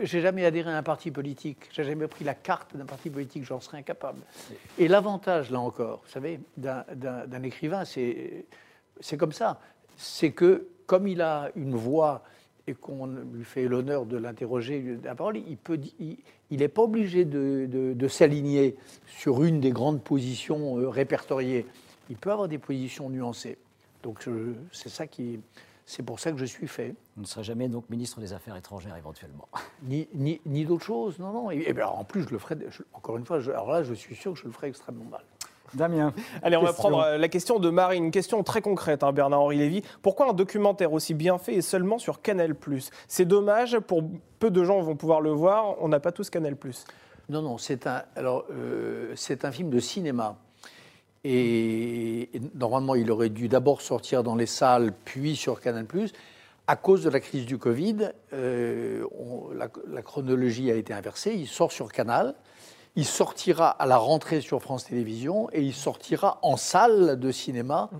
j'ai 0.02 0.20
jamais 0.20 0.44
adhéré 0.44 0.70
à 0.70 0.76
un 0.76 0.82
parti 0.82 1.10
politique, 1.10 1.68
j'ai 1.72 1.84
jamais 1.84 2.08
pris 2.08 2.24
la 2.24 2.34
carte 2.34 2.76
d'un 2.76 2.84
parti 2.84 3.10
politique, 3.10 3.44
j'en 3.44 3.60
serais 3.60 3.78
incapable. 3.78 4.20
Et 4.78 4.88
l'avantage, 4.88 5.50
là 5.50 5.60
encore, 5.60 6.02
vous 6.04 6.10
savez, 6.10 6.40
d'un 6.56 7.42
écrivain, 7.42 7.84
c'est 7.84 9.16
comme 9.16 9.32
ça. 9.32 9.60
C'est 9.96 10.32
que, 10.32 10.68
comme 10.86 11.06
il 11.06 11.22
a 11.22 11.50
une 11.56 11.74
voix 11.74 12.22
et 12.66 12.74
qu'on 12.74 13.06
lui 13.06 13.44
fait 13.44 13.68
l'honneur 13.68 14.06
de 14.06 14.16
l'interroger 14.16 14.98
la 15.04 15.14
parole, 15.14 15.38
il 15.38 16.18
n'est 16.50 16.68
pas 16.68 16.82
obligé 16.82 17.24
de, 17.24 17.66
de, 17.68 18.08
s'aligner 18.08 18.76
sur 19.06 19.44
une 19.44 19.60
des 19.60 19.70
grandes 19.70 20.02
positions 20.02 20.78
euh, 20.78 20.88
répertoriées. 20.88 21.66
Il 22.10 22.16
peut 22.16 22.32
avoir 22.32 22.48
des 22.48 22.58
positions 22.58 23.08
nuancées. 23.08 23.58
Donc 24.02 24.24
c'est 24.72 24.88
ça 24.88 25.06
qui, 25.06 25.40
c'est 25.86 26.02
pour 26.02 26.18
ça 26.18 26.32
que 26.32 26.38
je 26.38 26.44
suis 26.44 26.66
fait. 26.66 26.96
Vous 27.14 27.22
ne 27.22 27.26
serez 27.26 27.44
jamais 27.44 27.68
donc 27.68 27.88
ministre 27.88 28.18
des 28.18 28.32
Affaires 28.32 28.56
étrangères 28.56 28.96
éventuellement 28.96 29.48
Ni, 29.84 30.08
ni, 30.14 30.40
ni 30.44 30.64
d'autre 30.64 30.84
chose, 30.84 31.20
non, 31.20 31.32
non. 31.32 31.50
Et, 31.52 31.72
bien, 31.72 31.86
en 31.86 32.02
plus, 32.02 32.24
je 32.24 32.30
le 32.30 32.38
ferai, 32.38 32.56
encore 32.92 33.16
une 33.16 33.24
fois, 33.24 33.36
alors 33.36 33.70
là, 33.70 33.84
je 33.84 33.94
suis 33.94 34.16
sûr 34.16 34.32
que 34.32 34.38
je 34.40 34.44
le 34.44 34.50
ferai 34.50 34.66
extrêmement 34.66 35.04
mal. 35.04 35.22
Damien. 35.74 36.12
Allez, 36.42 36.56
on 36.56 36.62
va 36.62 36.72
prendre 36.72 37.00
euh, 37.00 37.18
la 37.18 37.28
question 37.28 37.58
de 37.58 37.70
Marie, 37.70 37.98
une 37.98 38.10
question 38.10 38.42
très 38.42 38.60
concrète, 38.60 39.04
hein, 39.04 39.12
Bernard-Henri 39.12 39.58
Lévy. 39.58 39.82
Pourquoi 40.02 40.30
un 40.30 40.32
documentaire 40.32 40.92
aussi 40.92 41.14
bien 41.14 41.38
fait 41.38 41.54
et 41.54 41.62
seulement 41.62 41.98
sur 41.98 42.20
Canal? 42.20 42.56
C'est 43.06 43.24
dommage, 43.24 43.78
pour 43.78 44.02
peu 44.38 44.50
de 44.50 44.64
gens 44.64 44.80
vont 44.80 44.96
pouvoir 44.96 45.20
le 45.20 45.30
voir, 45.30 45.76
on 45.80 45.88
n'a 45.88 46.00
pas 46.00 46.12
tous 46.12 46.30
Canal 46.30 46.56
Non, 47.28 47.42
non, 47.42 47.58
c'est 47.58 47.86
un, 47.86 48.02
alors, 48.16 48.44
euh, 48.50 49.12
c'est 49.14 49.44
un 49.44 49.52
film 49.52 49.70
de 49.70 49.78
cinéma. 49.78 50.36
Et, 51.28 52.30
normalement, 52.54 52.94
il 52.94 53.10
aurait 53.10 53.30
dû 53.30 53.48
d'abord 53.48 53.82
sortir 53.82 54.22
dans 54.22 54.36
les 54.36 54.46
salles, 54.46 54.92
puis 55.04 55.34
sur 55.34 55.60
Canal+. 55.60 55.86
À 56.68 56.76
cause 56.76 57.02
de 57.02 57.10
la 57.10 57.18
crise 57.18 57.46
du 57.46 57.58
Covid, 57.58 58.10
euh, 58.32 59.04
la, 59.56 60.02
chronologie 60.02 60.70
a 60.70 60.76
été 60.76 60.92
inversée. 60.92 61.34
Il 61.34 61.48
sort 61.48 61.72
sur 61.72 61.90
Canal, 61.90 62.36
il 62.94 63.04
sortira 63.04 63.70
à 63.70 63.86
la 63.86 63.96
rentrée 63.96 64.40
sur 64.40 64.62
France 64.62 64.84
Télévisions 64.84 65.48
et 65.52 65.62
il 65.62 65.74
sortira 65.74 66.38
en 66.42 66.56
salle 66.56 67.18
de 67.18 67.32
cinéma 67.32 67.90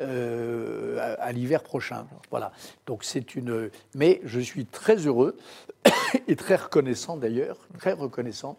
euh, 0.00 1.16
à, 1.20 1.30
l'hiver 1.30 1.62
prochain. 1.62 2.06
Voilà. 2.30 2.50
Donc 2.86 3.04
c'est 3.04 3.36
une. 3.36 3.70
Mais 3.94 4.20
je 4.24 4.40
suis 4.40 4.66
très 4.66 4.96
heureux 4.96 5.36
et 6.26 6.34
très 6.34 6.56
reconnaissant 6.56 7.16
d'ailleurs, 7.16 7.58
très 7.78 7.92
reconnaissant 7.92 8.56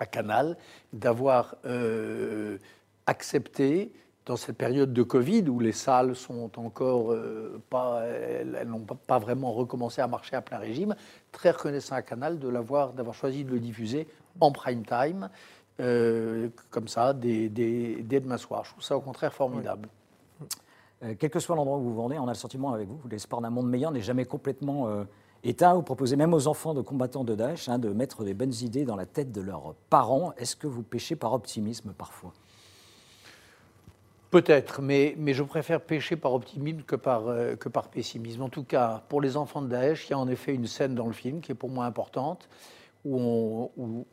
à 0.00 0.06
Canal 0.06 0.56
d'avoir 0.92 1.56
euh, 1.64 2.58
accepter 3.06 3.92
dans 4.26 4.36
cette 4.36 4.56
période 4.56 4.92
de 4.92 5.02
Covid 5.04 5.48
où 5.48 5.60
les 5.60 5.72
salles 5.72 6.16
sont 6.16 6.50
encore 6.58 7.12
euh, 7.12 7.62
pas, 7.70 8.02
elles, 8.04 8.66
n'ont 8.66 8.80
pas 8.80 9.18
vraiment 9.18 9.52
recommencé 9.52 10.00
à 10.00 10.08
marcher 10.08 10.34
à 10.34 10.42
plein 10.42 10.58
régime, 10.58 10.96
très 11.30 11.52
reconnaissant 11.52 11.94
à 11.94 12.02
Canal 12.02 12.40
de 12.40 12.48
l'avoir, 12.48 12.92
d'avoir 12.92 13.14
choisi 13.14 13.44
de 13.44 13.50
le 13.52 13.60
diffuser 13.60 14.08
en 14.40 14.50
prime 14.50 14.84
time, 14.84 15.30
euh, 15.78 16.48
comme 16.70 16.88
ça, 16.88 17.12
dès, 17.14 17.48
demain 17.48 18.36
soir. 18.36 18.64
Je 18.64 18.70
trouve 18.72 18.82
ça 18.82 18.96
au 18.96 19.00
contraire 19.00 19.32
formidable. 19.32 19.88
Euh, 21.04 21.14
quel 21.16 21.30
que 21.30 21.38
soit 21.38 21.54
l'endroit 21.54 21.78
où 21.78 21.82
vous 21.82 21.94
vendez, 21.94 22.18
on 22.18 22.26
a 22.26 22.32
le 22.32 22.34
sentiment 22.34 22.72
avec 22.72 22.88
vous, 22.88 23.00
l'espoir 23.08 23.40
d'un 23.40 23.50
monde 23.50 23.68
meilleur 23.68 23.92
n'est 23.92 24.00
jamais 24.00 24.24
complètement 24.24 24.88
éteint. 25.44 25.74
Vous 25.74 25.82
proposez 25.82 26.16
même 26.16 26.34
aux 26.34 26.48
enfants 26.48 26.74
de 26.74 26.80
combattants 26.80 27.22
de 27.22 27.36
Daesh 27.36 27.68
hein, 27.68 27.78
de 27.78 27.90
mettre 27.90 28.24
des 28.24 28.34
bonnes 28.34 28.54
idées 28.62 28.84
dans 28.84 28.96
la 28.96 29.06
tête 29.06 29.30
de 29.30 29.40
leurs 29.40 29.74
parents. 29.88 30.32
Est-ce 30.36 30.56
que 30.56 30.66
vous 30.66 30.82
péchez 30.82 31.14
par 31.14 31.32
optimisme 31.32 31.92
parfois? 31.92 32.32
Peut-être, 34.30 34.82
mais, 34.82 35.14
je 35.32 35.42
préfère 35.42 35.80
pécher 35.80 36.16
par 36.16 36.34
optimisme 36.34 36.82
que 36.82 36.96
par, 36.96 37.28
euh, 37.28 37.54
que 37.54 37.68
par 37.68 37.88
pessimisme. 37.88 38.42
En 38.42 38.48
tout 38.48 38.64
cas, 38.64 39.02
pour 39.08 39.20
les 39.20 39.36
enfants 39.36 39.62
de 39.62 39.68
Daesh, 39.68 40.08
il 40.08 40.10
y 40.10 40.14
a 40.14 40.18
en 40.18 40.28
effet 40.28 40.52
une 40.52 40.66
scène 40.66 40.94
dans 40.94 41.06
le 41.06 41.12
film 41.12 41.40
qui 41.40 41.52
est 41.52 41.56
pour 41.56 41.70
moi 41.70 41.86
importante, 41.86 42.48
où 43.04 44.04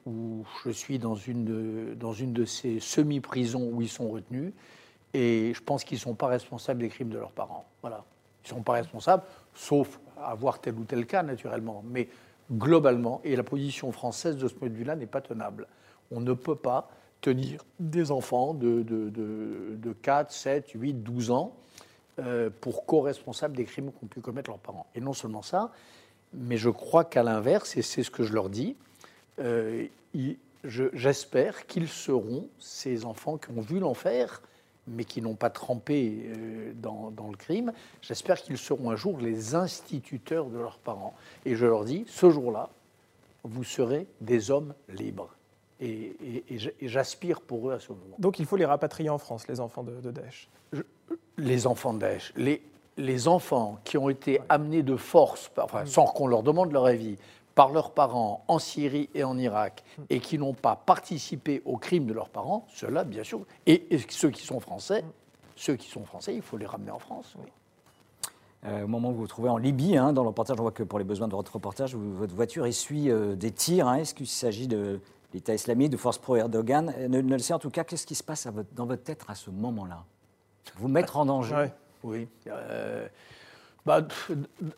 je 0.63 0.69
suis 0.69 0.99
dans 0.99 1.15
une 1.15 1.45
de, 1.45 1.95
dans 1.95 2.13
une 2.13 2.31
de 2.31 2.45
ces 2.45 2.79
semi-prisons 2.79 3.71
où 3.73 3.81
ils 3.81 3.89
sont 3.89 4.07
retenus, 4.09 4.53
et 5.15 5.51
je 5.55 5.61
pense 5.61 5.83
qu'ils 5.83 5.97
ne 5.97 6.01
sont 6.01 6.15
pas 6.15 6.27
responsables 6.27 6.79
des 6.79 6.89
crimes 6.89 7.09
de 7.09 7.17
leurs 7.17 7.31
parents. 7.31 7.65
Voilà. 7.81 8.03
Ils 8.43 8.49
ne 8.49 8.57
sont 8.57 8.63
pas 8.63 8.73
responsables, 8.73 9.23
sauf 9.53 9.99
avoir 10.21 10.59
tel 10.59 10.75
ou 10.75 10.83
tel 10.83 11.05
cas, 11.05 11.23
naturellement. 11.23 11.83
Mais 11.87 12.09
globalement, 12.51 13.21
et 13.23 13.35
la 13.35 13.43
position 13.43 13.91
française 13.91 14.37
de 14.37 14.47
ce 14.47 14.53
point 14.53 14.69
de 14.69 14.73
vue-là 14.73 14.95
n'est 14.95 15.05
pas 15.05 15.21
tenable. 15.21 15.67
On 16.11 16.19
ne 16.19 16.33
peut 16.33 16.55
pas 16.55 16.89
tenir 17.23 17.63
des 17.79 18.11
enfants 18.11 18.53
de, 18.53 18.83
de, 18.83 19.09
de, 19.09 19.75
de 19.77 19.93
4, 19.93 20.31
7, 20.31 20.71
8, 20.75 20.93
12 21.03 21.31
ans 21.31 21.55
euh, 22.19 22.49
pour 22.61 22.85
co-responsables 22.85 23.55
des 23.55 23.63
crimes 23.63 23.91
qu'ont 23.91 24.07
pu 24.07 24.19
commettre 24.19 24.49
leurs 24.49 24.59
parents. 24.59 24.85
Et 24.93 24.99
non 24.99 25.13
seulement 25.13 25.41
ça, 25.41 25.71
mais 26.33 26.57
je 26.57 26.69
crois 26.69 27.05
qu'à 27.05 27.23
l'inverse, 27.23 27.77
et 27.77 27.81
c'est 27.81 28.03
ce 28.03 28.11
que 28.11 28.23
je 28.23 28.33
leur 28.33 28.49
dis, 28.49 28.75
euh, 29.39 29.87
j'espère 30.63 31.65
qu'ils 31.65 31.87
seront 31.87 32.49
ces 32.59 33.05
enfants 33.05 33.37
qui 33.37 33.51
ont 33.51 33.61
vu 33.61 33.79
l'enfer, 33.79 34.41
mais 34.85 35.05
qui 35.05 35.21
n'ont 35.21 35.35
pas 35.35 35.49
trempé 35.49 36.25
euh, 36.25 36.73
dans 36.75 37.29
le 37.31 37.37
crime, 37.37 37.71
j'espère 38.01 38.41
qu'ils 38.41 38.57
seront 38.57 38.91
un 38.91 38.97
jour 38.97 39.17
les 39.17 39.55
instituteurs 39.55 40.47
de 40.47 40.57
leurs 40.57 40.77
parents. 40.77 41.13
Et 41.45 41.55
je 41.55 41.65
leur 41.65 41.85
dis, 41.85 42.03
ce 42.07 42.29
jour-là, 42.29 42.69
vous 43.45 43.63
serez 43.63 44.07
des 44.19 44.51
hommes 44.51 44.73
libres. 44.89 45.29
Et, 45.85 46.15
j'aspire 46.81 47.41
pour 47.41 47.69
eux 47.69 47.73
à 47.73 47.79
ce 47.79 47.89
moment. 47.89 48.15
Donc 48.19 48.39
il 48.39 48.45
faut 48.45 48.55
les 48.55 48.65
rapatrier 48.65 49.09
en 49.09 49.17
France, 49.17 49.47
les 49.47 49.59
enfants 49.59 49.83
de, 49.83 49.91
de 49.99 50.11
Daesh. 50.11 50.47
Les 51.37 51.67
enfants 51.67 51.93
de 51.93 51.99
Daesh, 51.99 52.31
les, 52.37 52.61
les 52.97 53.27
enfants 53.27 53.79
qui 53.83 53.97
ont 53.97 54.09
été 54.09 54.39
amenés 54.49 54.83
de 54.83 54.95
force, 54.95 55.51
enfin, 55.57 55.85
sans 55.85 56.05
qu'on 56.05 56.27
leur 56.27 56.43
demande 56.43 56.71
leur 56.71 56.85
avis, 56.85 57.17
par 57.55 57.71
leurs 57.71 57.91
parents 57.91 58.43
en 58.47 58.59
Syrie 58.59 59.09
et 59.13 59.23
en 59.23 59.37
Irak, 59.37 59.83
et 60.09 60.19
qui 60.19 60.37
n'ont 60.39 60.53
pas 60.53 60.75
participé 60.75 61.61
aux 61.65 61.77
crimes 61.77 62.05
de 62.05 62.13
leurs 62.13 62.29
parents, 62.29 62.65
ceux-là, 62.73 63.03
bien 63.03 63.23
sûr, 63.23 63.41
et, 63.67 63.93
et 63.93 63.99
ceux 64.09 64.29
qui 64.31 64.43
sont 64.43 64.59
français, 64.59 65.03
ceux 65.55 65.75
qui 65.75 65.87
sont 65.89 66.03
français, 66.05 66.33
il 66.33 66.41
faut 66.41 66.57
les 66.57 66.65
ramener 66.65 66.91
en 66.91 66.99
France. 66.99 67.35
oui. 67.39 67.49
Euh, 68.65 68.85
au 68.85 68.87
moment 68.87 69.09
où 69.09 69.13
vous 69.13 69.19
vous 69.21 69.27
trouvez 69.27 69.49
en 69.49 69.57
Libye, 69.57 69.97
hein, 69.97 70.13
dans 70.13 70.21
le 70.21 70.29
reportage, 70.29 70.57
on 70.57 70.61
voit 70.63 70.71
que 70.71 70.83
pour 70.83 70.97
les 70.97 71.03
besoins 71.03 71.27
de 71.27 71.35
votre 71.35 71.53
reportage, 71.53 71.95
vous- 71.95 72.13
votre 72.15 72.33
voiture 72.33 72.65
essuie 72.65 73.11
euh, 73.11 73.35
des 73.35 73.51
tirs. 73.51 73.89
hein. 73.89 73.95
Est-ce 73.97 74.15
qu'il 74.15 74.25
s'agit 74.27 74.67
de 74.69 75.01
l'État 75.33 75.53
islamique, 75.53 75.89
de 75.89 75.97
force 75.97 76.17
pro-Erdogan 76.17 76.93
Euh, 76.97 77.07
ne, 77.07 77.21
ne 77.21 77.33
le 77.33 77.39
sait 77.39 77.53
en 77.53 77.59
tout 77.59 77.69
cas, 77.69 77.83
qu'est-ce 77.83 78.05
qui 78.05 78.15
se 78.15 78.23
passe 78.23 78.47
dans 78.73 78.85
votre 78.85 79.03
tête 79.03 79.23
à 79.27 79.35
ce 79.35 79.49
moment-là? 79.49 80.03
Vous 80.77 80.87
mettre 80.87 81.17
en 81.17 81.25
danger? 81.25 81.67
Oui. 82.03 82.27
euh, 82.47 83.07
bah, 83.85 84.07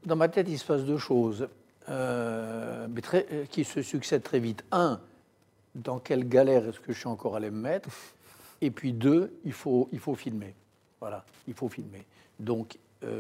dans 0.06 0.15
ma 0.15 0.30
tête, 0.30 0.48
il 0.50 0.58
se 0.58 0.65
passe 0.65 0.84
deux 0.84 0.98
choses 0.98 1.48
euh, 1.89 2.88
qui 3.50 3.63
se 3.63 3.82
succèdent 3.82 4.24
très 4.24 4.39
vite. 4.39 4.63
Un, 4.72 5.00
dans 5.76 6.00
quelle 6.00 6.28
galère 6.28 6.68
est-ce 6.68 6.80
que 6.80 6.94
je 6.94 7.00
suis 7.00 7.08
encore 7.08 7.36
allé 7.36 7.52
me 7.52 7.60
mettre? 7.60 7.89
Et 8.62 8.72
puis 8.72 8.94
deux, 8.94 9.38
il 9.44 9.54
faut, 9.54 9.89
il 9.91 10.00
faut 10.00 10.15
filmer. 10.15 10.56
Voilà, 11.00 11.26
il 11.48 11.54
faut 11.54 11.70
filmer. 11.70 12.06
Donc, 12.39 12.78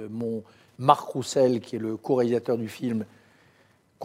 mon 0.09 0.43
Marc 0.79 1.07
Roussel, 1.09 1.59
qui 1.59 1.75
est 1.75 1.79
le 1.79 1.97
co-réalisateur 1.97 2.57
du 2.57 2.67
film, 2.67 3.05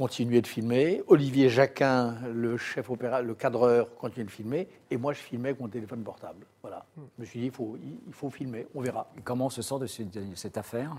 continuait 0.05 0.41
de 0.41 0.47
filmer. 0.47 1.03
Olivier 1.09 1.51
Jacquin, 1.51 2.17
le 2.33 2.57
chef 2.57 2.89
opéra, 2.89 3.21
le 3.21 3.35
cadreur, 3.35 3.95
continuait 3.97 4.25
de 4.25 4.31
filmer. 4.31 4.67
Et 4.91 4.97
moi, 4.97 5.13
je 5.13 5.19
filmais 5.19 5.51
avec 5.51 5.61
mon 5.61 5.69
téléphone 5.69 6.03
portable. 6.03 6.47
Voilà. 6.63 6.87
Je 6.97 7.03
me 7.21 7.27
suis 7.27 7.39
dit, 7.41 7.47
il 7.47 7.53
faut, 7.53 7.77
il 8.07 8.15
faut 8.15 8.31
filmer, 8.31 8.67
on 8.75 8.81
verra. 8.81 9.11
Comment 9.25 9.47
on 9.47 9.51
se 9.51 9.61
sort 9.61 9.79
de, 9.79 9.87
ce- 9.87 10.03
de 10.03 10.23
cette 10.37 10.57
affaire? 10.57 10.97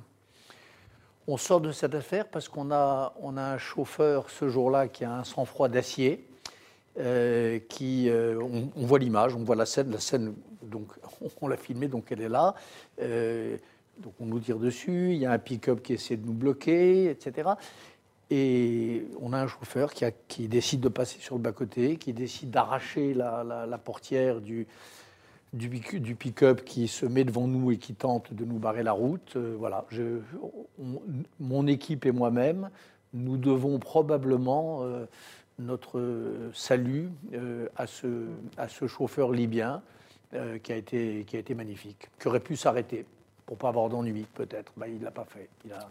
On 1.28 1.36
sort 1.38 1.62
de 1.62 1.72
cette 1.72 1.96
affaire 1.96 2.28
parce 2.28 2.48
qu'on 2.48 2.70
a, 2.72 3.16
on 3.24 3.38
a 3.38 3.42
un 3.42 3.58
chauffeur 3.58 4.30
ce 4.30 4.50
jour-là 4.50 4.88
qui 4.88 5.04
a 5.04 5.12
un 5.16 5.24
sang-froid 5.24 5.68
d'acier. 5.68 6.28
euh, 7.00 7.58
qui, 7.70 8.08
euh, 8.08 8.40
on, 8.40 8.70
on 8.76 8.86
voit 8.86 9.00
l'image, 9.00 9.34
on 9.34 9.44
voit 9.44 9.56
la 9.56 9.66
scène, 9.66 9.90
la 9.92 10.00
scène, 10.00 10.36
donc 10.62 10.88
on 11.42 11.48
l'a 11.48 11.58
filmée, 11.58 11.88
donc 11.88 12.12
elle 12.12 12.22
est 12.22 12.30
là. 12.30 12.54
Euh, 13.02 13.58
donc 13.98 14.14
on 14.20 14.26
nous 14.26 14.40
tire 14.40 14.58
dessus, 14.58 15.12
il 15.14 15.18
y 15.18 15.26
a 15.26 15.32
un 15.32 15.38
pick-up 15.40 15.82
qui 15.82 15.94
essaie 15.94 16.18
de 16.18 16.26
nous 16.26 16.34
bloquer, 16.34 17.10
etc. 17.10 17.50
Et 18.34 19.06
on 19.20 19.34
a 19.34 19.40
un 19.40 19.48
chauffeur 19.48 19.92
qui, 19.94 20.48
décide 20.48 20.80
de 20.80 20.88
passer 20.88 21.20
sur 21.20 21.36
le 21.36 21.42
bas-côté, 21.42 21.98
qui 21.98 22.14
décide 22.14 22.50
d'arracher 22.50 23.14
la, 23.14 23.78
portière 23.84 24.40
du, 24.40 24.68
du, 25.52 25.68
pick- 25.68 26.02
du 26.02 26.16
pick-up 26.16 26.64
qui 26.64 26.88
se 26.88 27.06
met 27.06 27.26
devant 27.26 27.46
nous 27.46 27.72
et 27.72 27.78
qui 27.78 27.94
tente 27.94 28.34
de 28.34 28.46
nous 28.46 28.58
barrer 28.58 28.84
la 28.84 28.94
route. 28.94 29.34
Euh, 29.36 29.56
voilà, 29.60 29.86
mon 31.42 31.68
équipe 31.68 32.06
et 32.06 32.14
moi-même, 32.14 32.70
nous 33.14 33.36
devons 33.36 33.80
probablement 33.80 34.84
euh, 34.84 35.06
notre 35.60 36.02
salut 36.54 37.10
euh, 37.34 37.68
à, 37.76 37.86
ce, 37.86 38.88
chauffeur 38.88 39.32
libyen 39.32 39.82
qui, 40.64 40.72
a 40.72 40.78
été, 40.78 41.54
magnifique, 41.54 42.08
qui 42.18 42.30
aurait 42.30 42.40
pu 42.40 42.56
s'arrêter 42.56 43.06
pour 43.46 43.58
pas 43.58 43.68
avoir 43.68 43.90
d'ennui 43.90 44.26
peut-être. 44.34 44.72
Ben, 44.78 44.88
il 44.88 45.00
ne 45.00 45.04
l'a 45.04 45.12
pas 45.12 45.26
fait, 45.26 45.50
il 45.66 45.74
a 45.74 45.90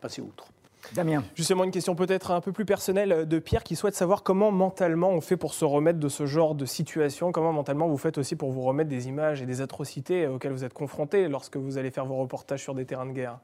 passé 0.00 0.22
outre. 0.22 0.48
Damien 0.94 1.24
Justement, 1.34 1.64
une 1.64 1.70
question 1.70 1.94
peut-être 1.94 2.30
un 2.30 2.40
peu 2.40 2.52
plus 2.52 2.64
personnelle 2.64 3.26
de 3.26 3.38
Pierre 3.38 3.62
qui 3.64 3.76
souhaite 3.76 3.94
savoir 3.94 4.22
comment 4.22 4.50
mentalement 4.50 5.10
on 5.10 5.20
fait 5.20 5.36
pour 5.36 5.54
se 5.54 5.64
remettre 5.64 5.98
de 5.98 6.08
ce 6.08 6.26
genre 6.26 6.54
de 6.54 6.66
situation, 6.66 7.32
comment 7.32 7.52
mentalement 7.52 7.88
vous 7.88 7.96
faites 7.96 8.18
aussi 8.18 8.36
pour 8.36 8.52
vous 8.52 8.62
remettre 8.62 8.90
des 8.90 9.08
images 9.08 9.42
et 9.42 9.46
des 9.46 9.60
atrocités 9.60 10.26
auxquelles 10.26 10.52
vous 10.52 10.64
êtes 10.64 10.74
confrontés 10.74 11.28
lorsque 11.28 11.56
vous 11.56 11.78
allez 11.78 11.90
faire 11.90 12.04
vos 12.04 12.16
reportages 12.16 12.62
sur 12.62 12.74
des 12.74 12.84
terrains 12.84 13.06
de 13.06 13.12
guerre? 13.12 13.38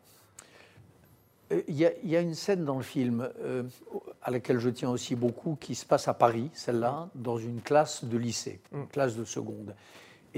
Euh, 1.53 1.62
Il 1.68 1.77
y, 1.77 1.87
a, 1.87 1.90
il 2.03 2.11
y 2.11 2.16
a 2.16 2.20
une 2.20 2.35
scène 2.35 2.64
dans 2.64 2.77
le 2.77 2.83
film 2.83 3.29
euh, 3.40 3.62
à 4.22 4.31
laquelle 4.31 4.59
je 4.59 4.68
tiens 4.68 4.90
aussi 4.90 5.14
beaucoup 5.14 5.57
qui 5.59 5.74
se 5.74 5.87
passe 5.87 6.09
à 6.09 6.14
Paris, 6.14 6.51
celle-là, 6.53 7.09
dans 7.14 7.38
une 7.38 7.62
classe 7.62 8.05
de 8.05 8.18
lycée, 8.18 8.61
une 8.72 8.87
classe 8.87 9.16
de 9.16 9.24
seconde. 9.24 9.74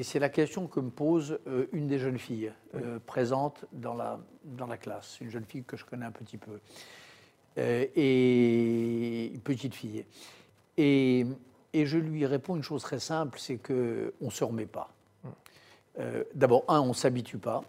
Et 0.01 0.03
c'est 0.03 0.19
la 0.19 0.31
question 0.31 0.67
que 0.67 0.81
me 0.81 0.89
pose 0.89 1.41
euh, 1.47 1.67
une 1.73 1.87
des 1.87 1.99
jeunes 1.99 2.17
filles 2.17 2.55
euh, 2.75 2.99
présentes 3.05 3.67
dans 3.71 3.93
la, 3.93 4.19
dans 4.45 4.67
la 4.67 4.79
classe, 4.79 5.21
une 5.21 5.29
jeune 5.29 5.45
fille 5.45 5.63
que 5.63 5.77
je 5.77 5.85
connais 5.85 6.07
un 6.07 6.11
petit 6.11 6.39
peu, 6.39 6.59
Euh, 7.59 7.85
et 7.95 9.27
une 9.27 9.41
petite 9.41 9.75
fille. 9.75 10.07
Et, 10.79 11.27
et 11.75 11.85
je 11.85 11.99
lui 11.99 12.25
réponds 12.25 12.57
une 12.57 12.63
chose 12.63 12.81
très 12.81 12.99
simple, 12.99 13.39
c'est 13.39 13.59
qu'on 13.59 13.75
ne 14.23 14.31
se 14.31 14.43
remet 14.43 14.65
pas. 14.65 14.89
Euh, 15.99 16.25
D'abord, 16.35 16.65
un, 16.69 16.81
on 16.81 16.89
ne 16.89 16.95
s'habitue 16.95 17.37
pas. 17.37 17.63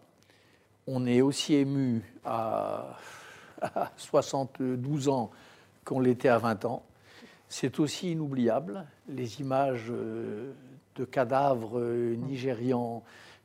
On 0.87 1.05
est 1.05 1.19
aussi 1.19 1.55
ému 1.55 2.01
à, 2.23 2.97
à 3.61 3.91
72 3.97 5.09
ans 5.09 5.31
qu'on 5.83 5.99
l'était 5.99 6.29
à 6.29 6.37
20 6.37 6.63
ans. 6.63 6.85
C'est 7.49 7.81
aussi 7.81 8.13
inoubliable, 8.13 8.85
les 9.09 9.41
images 9.41 9.91
de 10.95 11.05
cadavres 11.05 11.79
euh, 11.79 12.15
nigérians, 12.15 13.03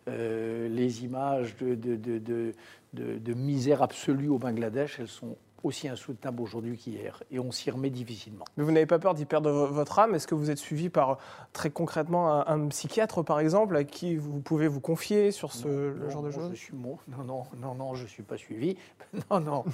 euh, 0.08 0.68
les 0.68 1.04
images 1.04 1.56
de, 1.56 1.74
de- 1.74 1.96
de- 1.96 2.18
de- 2.18 2.54
de- 2.94 3.18
de 3.18 3.34
misère 3.34 3.82
absolue 3.82 4.28
au 4.28 4.38
Bangladesh, 4.38 4.98
elles 5.00 5.08
sont 5.08 5.36
aussi 5.64 5.88
insoutenables 5.88 6.40
aujourd'hui 6.40 6.76
qu'hier. 6.76 7.22
Et 7.32 7.40
on 7.40 7.50
s'y 7.50 7.70
remet 7.72 7.90
difficilement. 7.90 8.44
Mais 8.56 8.62
vous 8.62 8.70
n'avez 8.70 8.86
pas 8.86 9.00
peur 9.00 9.14
d'y 9.14 9.24
perdre 9.24 9.50
vo- 9.50 9.66
votre 9.66 9.98
âme? 9.98 10.14
Est-ce 10.14 10.26
que 10.28 10.34
vous 10.36 10.50
êtes 10.50 10.58
suivi 10.58 10.90
par 10.90 11.18
très 11.52 11.70
concrètement 11.70 12.30
un, 12.32 12.46
un 12.64 12.68
psychiatre 12.68 13.22
par 13.24 13.40
exemple 13.40 13.74
à 13.76 13.82
qui 13.82 14.14
vous 14.16 14.38
pouvez 14.40 14.68
vous 14.68 14.80
confier 14.80 15.32
sur 15.32 15.52
ce 15.52 15.66
le 15.66 15.94
Non, 16.04 16.10
genre 16.10 16.22
de 16.22 16.30
choses? 16.30 16.50
je 16.50 16.56
suis 16.56 16.74
mon- 16.76 16.98
Non, 17.08 17.24
non, 17.24 17.42
non, 17.60 17.74
non, 17.74 17.94
je 17.94 18.04
ne 18.04 18.08
suis 18.08 18.22
pas 18.22 18.36
suivi. 18.36 18.76
non, 19.30 19.40
non. 19.40 19.64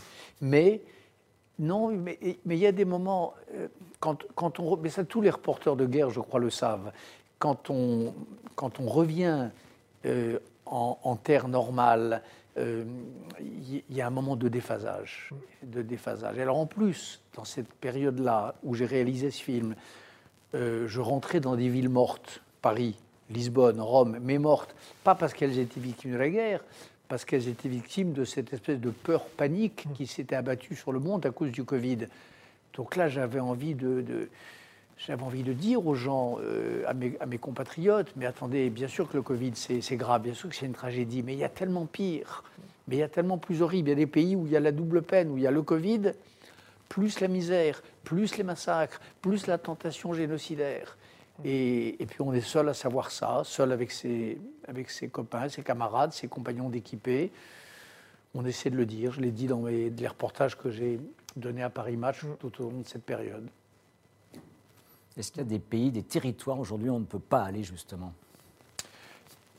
Mais, 0.41 0.81
non, 1.59 1.89
mais 1.91 2.19
il 2.47 2.57
y 2.57 2.67
a 2.67 2.73
des 2.73 2.87
moments, 2.87 3.35
euh, 3.55 3.69
quand, 4.01 4.23
quand 4.35 4.59
on. 4.61 4.77
Mais 4.79 4.89
ça, 4.89 5.05
tous 5.05 5.21
les 5.21 5.31
reporters 5.31 5.77
de 5.77 5.85
guerre, 5.85 6.09
je 6.11 6.21
crois, 6.21 6.41
le 6.41 6.49
savent. 6.51 6.91
Quand 7.43 7.71
on, 7.71 8.15
quand 8.55 8.79
on 8.79 8.87
revient 8.87 9.49
euh, 10.07 10.39
en, 10.65 11.17
terre 11.17 11.49
normale, 11.49 12.23
euh, 12.57 12.85
il 13.41 13.75
y, 13.75 13.85
il 13.91 13.97
y 13.97 14.01
a 14.01 14.07
un 14.07 14.11
moment 14.11 14.37
de 14.37 14.47
déphasage. 14.47 15.31
De 15.65 15.83
déphasage. 15.83 16.39
Alors, 16.39 16.57
en 16.57 16.67
plus, 16.67 17.19
dans 17.35 17.45
cette 17.45 17.67
période-là 17.67 18.55
où 18.63 18.77
j'ai 18.77 18.87
réalisé 18.87 19.33
ce 19.33 19.43
film, 19.43 19.75
euh, 20.55 20.87
je 20.87 21.01
rentrais 21.01 21.41
dans 21.41 21.57
des 21.57 21.69
villes 21.69 21.89
mortes, 21.89 22.43
Paris, 22.61 22.97
Lisbonne, 23.29 23.81
Rome, 23.81 24.21
mais 24.23 24.39
mortes, 24.39 24.77
pas 25.03 25.17
parce 25.17 25.35
qu'elles 25.35 25.59
étaient 25.59 25.81
victimes 25.81 26.13
de 26.13 26.19
la 26.19 26.31
guerre, 26.31 26.63
parce 27.09 27.25
qu'elles 27.25 27.49
étaient 27.49 27.69
victimes 27.69 28.13
de 28.13 28.25
cette 28.25 28.53
espèce 28.53 28.79
de 28.79 28.91
peur 28.91 29.25
panique 29.25 29.89
qui 29.97 30.07
s'était 30.07 30.37
abattue 30.37 30.77
sur 30.77 30.93
le 30.93 31.01
monde 31.01 31.27
à 31.27 31.33
cause 31.33 31.51
du 31.51 31.65
Covid. 31.65 32.07
Donc 32.75 32.95
là, 32.95 33.09
j'avais 33.09 33.41
envie 33.41 33.75
de- 33.75 34.29
j'avais 34.99 35.23
envie 35.23 35.43
de 35.43 35.53
dire 35.53 35.87
aux 35.87 35.95
gens, 35.95 36.39
euh, 36.41 36.85
à, 36.87 36.95
mes, 36.95 37.17
à 37.21 37.27
mes 37.27 37.39
compatriotes, 37.39 38.13
mais 38.17 38.27
attendez, 38.27 38.71
bien 38.71 38.89
sûr 38.89 39.09
que 39.09 39.17
le 39.17 39.23
Covid, 39.23 39.53
c'est 39.55 39.97
grave, 39.97 40.23
bien 40.23 40.35
sûr 40.35 40.49
que 40.49 40.55
c'est 40.55 40.67
une 40.67 40.73
tragédie, 40.73 41.23
mais 41.23 41.33
il 41.33 41.39
y 41.39 41.45
a 41.45 41.49
tellement 41.49 41.87
pire, 41.87 42.45
mais 42.87 42.97
il 42.97 42.99
y 43.01 43.05
a 43.05 43.09
tellement 43.09 43.39
plus 43.39 43.63
horrible. 43.63 43.89
Il 43.89 43.93
y 43.93 43.95
a 43.95 43.97
des 43.97 44.07
pays 44.07 44.37
où 44.37 44.47
il 44.47 44.53
y 44.53 44.57
a 44.57 44.61
la 44.61 44.73
double 44.73 45.03
peine, 45.03 45.31
où 45.31 45.39
il 45.39 45.43
y 45.43 45.47
a 45.47 45.51
le 45.51 45.63
Covid, 45.63 46.13
plus 46.89 47.21
la 47.21 47.29
misère, 47.29 47.83
plus 48.05 48.37
les 48.37 48.45
massacres, 48.45 49.01
plus 49.21 49.47
la 49.47 49.59
tentation 49.59 50.13
génocidaire. 50.13 50.97
Et, 51.45 51.97
puis 52.09 52.21
on 52.21 52.33
est 52.33 52.41
seul 52.41 52.69
à 52.69 52.75
savoir 52.75 53.11
ça, 53.11 53.43
seul 53.45 53.73
avec 53.73 53.91
ses, 53.91 54.39
avec 54.69 54.91
ses 54.91 55.09
copains, 55.09 55.49
ses 55.49 55.63
camarades, 55.63 56.13
ses 56.13 56.29
compagnons 56.29 56.69
d'équipée. 56.69 57.33
On 58.35 58.45
essaie 58.45 58.71
de 58.71 58.77
le 58.77 58.87
dire. 58.87 59.13
Je 59.13 59.21
l'ai 59.21 59.31
dit 59.31 59.47
dans 59.47 59.67
les 59.67 60.07
reportages 60.07 60.57
que 60.57 60.71
j'ai 60.71 61.01
donnés 61.35 61.63
à 61.63 61.71
Paris 61.71 61.97
Match 61.97 62.21
tout 62.39 62.63
au 62.63 62.71
long 62.71 62.81
de 62.81 62.87
cette 62.87 63.05
période. 63.05 63.49
Est-ce 65.17 65.31
qu'il 65.31 65.43
y 65.43 65.45
a 65.45 65.49
des 65.49 65.59
pays, 65.59 65.91
des 65.91 66.03
territoires 66.03 66.59
aujourd'hui 66.59 66.89
où 66.89 66.95
on 66.95 67.01
ne 67.01 67.05
peut 67.05 67.19
pas 67.19 67.43
aller 67.43 67.63
justement? 67.63 68.13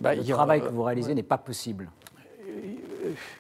Bah, 0.02 0.16
Le 0.16 0.24
travail 0.24 0.62
que 0.62 0.68
vous 0.68 0.84
réalisez 0.84 1.14
n'est 1.14 1.24
pas 1.24 1.38
possible. 1.38 1.90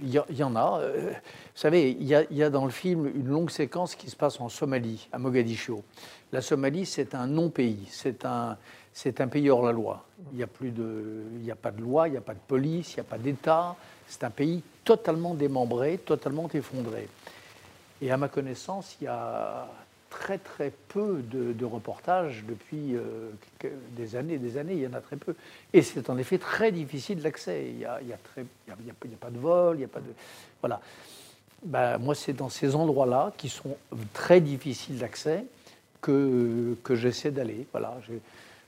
Il 0.02 0.10
y, 0.10 0.44
en 0.44 0.56
a. 0.56 0.80
Euh, 0.82 1.12
vous 1.12 1.16
savez, 1.60 1.92
il 1.92 2.06
y, 2.06 2.44
a, 2.44 2.50
dans 2.50 2.66
le 2.66 2.72
film 2.72 3.08
une 3.08 3.28
longue 3.28 3.50
séquence 3.50 3.96
qui 3.96 4.10
se 4.10 4.16
passe 4.16 4.40
en 4.40 4.50
Somalie, 4.50 5.08
à 5.12 5.18
Mogadiscio. 5.18 5.84
La 6.32 6.42
Somalie, 6.42 6.86
c'est 6.86 7.16
un 7.16 7.28
non-pays, 7.28 7.88
c'est 7.90 8.26
un, 8.26 8.58
c'est 8.92 9.22
un 9.22 9.28
pays 9.28 9.50
hors 9.50 9.66
la 9.66 9.72
loi. 9.72 10.06
Il 10.32 10.38
n'y 10.38 10.44
a, 10.44 10.48
plus 10.48 10.72
de, 10.72 11.24
il 11.42 11.50
a 11.50 11.56
pas 11.56 11.72
de 11.72 11.82
loi, 11.82 12.08
il 12.08 12.12
n'y 12.12 12.18
a 12.18 12.22
pas 12.22 12.34
de 12.34 12.40
police, 12.46 12.94
il 12.94 12.96
n'y 12.98 13.02
a 13.02 13.10
pas 13.10 13.18
d'État. 13.18 13.76
C'est 14.08 14.24
un 14.24 14.30
pays 14.30 14.62
totalement 14.84 15.34
démembré, 15.34 15.98
totalement 15.98 16.50
effondré. 16.54 17.08
Et 18.02 18.12
à 18.12 18.18
ma 18.18 18.28
connaissance, 18.28 18.98
il 19.00 19.06
y 19.06 19.08
a 19.08 19.68
très 20.20 20.38
très 20.38 20.72
peu 20.90 21.22
de, 21.24 21.66
reportages 21.66 22.44
depuis 22.48 22.96
euh, 22.96 23.30
des 23.96 24.16
années 24.16 24.38
des 24.38 24.58
années, 24.58 24.74
il 24.74 24.82
y 24.82 24.88
en 24.88 24.94
a 24.94 25.02
très 25.02 25.16
peu. 25.16 25.36
Et 25.74 25.82
c'est 25.82 26.10
en 26.10 26.18
effet 26.18 26.38
très 26.38 26.72
difficile 26.72 27.22
l'accès. 27.22 27.66
Il 27.70 27.78
n'y 27.78 27.86
a, 27.86 27.96
a, 27.96 29.18
pas 29.20 29.32
de 29.32 29.38
vol, 29.38 29.78
il 29.78 29.80
n'y 29.80 29.86
a 29.86 29.88
pas 29.88 30.00
de... 30.00 30.14
Voilà. 30.62 30.80
Ben, 31.66 31.98
moi, 31.98 32.14
c'est 32.14 32.34
dans 32.34 32.50
ces 32.50 32.76
endroits-là, 32.76 33.34
qui 33.38 33.50
sont 33.50 33.78
très 34.14 34.42
difficiles 34.42 35.00
d'accès, 35.00 35.46
que, 36.02 36.76
que 36.84 36.96
j'essaie 36.96 37.32
d'aller. 37.32 37.66
Voilà. 37.72 37.98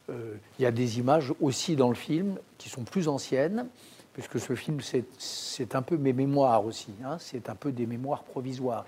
Euh, 0.10 0.36
il 0.58 0.63
y 0.63 0.65
a 0.65 0.71
des 0.71 0.99
images 0.99 1.34
aussi 1.41 1.75
dans 1.75 1.89
le 1.89 1.95
film 1.95 2.38
qui 2.58 2.69
sont 2.69 2.84
plus 2.84 3.08
anciennes, 3.08 3.67
puisque 4.13 4.39
ce 4.39 4.55
film, 4.55 4.79
c'est 5.17 5.75
un 5.75 5.81
peu 5.81 5.97
mes 5.97 6.13
mémoires 6.13 6.65
aussi. 6.65 6.93
Hein. 7.03 7.17
c'est 7.19 7.49
un 7.49 7.55
peu 7.55 7.71
des 7.71 7.86
mémoires 7.86 8.23
provisoires. 8.23 8.86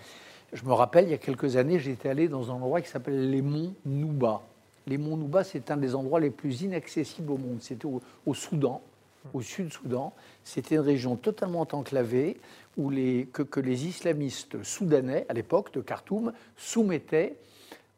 Je 0.54 0.64
me 0.64 0.72
rappelle, 0.72 1.06
il 1.06 1.12
y 1.12 1.14
a 1.14 1.18
quelques 1.18 1.58
années, 1.58 1.78
j'étais 1.78 2.10
allé 2.10 2.30
dans 2.30 2.52
un 2.52 2.56
endroit 2.56 2.82
qui 2.82 2.90
s'appelle 2.90 3.30
les 3.30 3.42
monts 3.42 3.74
Nouba. 3.86 4.42
Les 4.86 4.98
monts 4.98 5.18
Nouba, 5.18 5.44
c'est 5.44 5.72
un 5.72 5.78
des 5.78 5.94
endroits 5.94 6.22
les 6.22 6.30
plus 6.30 6.62
inaccessibles 6.62 7.32
au 7.32 7.38
monde. 7.38 7.58
C'était 7.60 7.86
au, 7.86 8.34
Soudan, 8.34 8.82
au 9.34 9.42
Sud-Soudan. 9.42 10.14
C'était 10.46 10.76
une 10.76 10.82
région 10.82 11.18
totalement 11.18 11.68
enclavée 11.72 12.38
où 12.78 12.92
que, 12.92 13.60
les 13.60 13.88
islamistes 13.88 14.64
soudanais, 14.64 15.26
à 15.28 15.34
l'époque 15.34 15.74
de 15.74 15.82
Khartoum, 15.82 16.32
soumettaient 16.56 17.36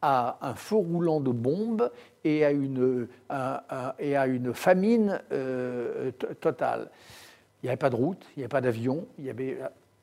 à 0.01 0.39
un 0.41 0.55
feu 0.55 0.77
roulant 0.77 1.19
de 1.19 1.31
bombes 1.31 1.91
et 2.23 2.45
à 2.45 2.51
une, 2.51 3.07
famine 4.53 5.21
euh, 5.31 6.11
totale. 6.39 6.89
Il 7.61 7.65
n'y 7.65 7.69
avait 7.69 7.77
pas 7.77 7.89
de 7.89 7.95
route, 7.95 8.25
il 8.35 8.39
n'y 8.39 8.43
avait 8.43 8.49
pas 8.49 8.61
d'avion, 8.61 9.05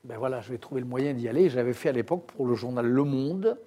ben 0.03 0.17
voilà, 0.17 0.41
je 0.41 0.51
vais 0.51 0.57
trouver 0.57 0.81
le 0.81 0.87
moyen 0.87 1.13
d'y 1.13 1.27
aller. 1.27 1.49
J'avais 1.49 1.73
fait 1.73 1.89
à 1.89 1.93
l'époque 1.93 2.25
pour 2.27 2.45
le 2.45 2.55
journal 2.55 2.85
Le 2.85 3.03
Monde 3.03 3.57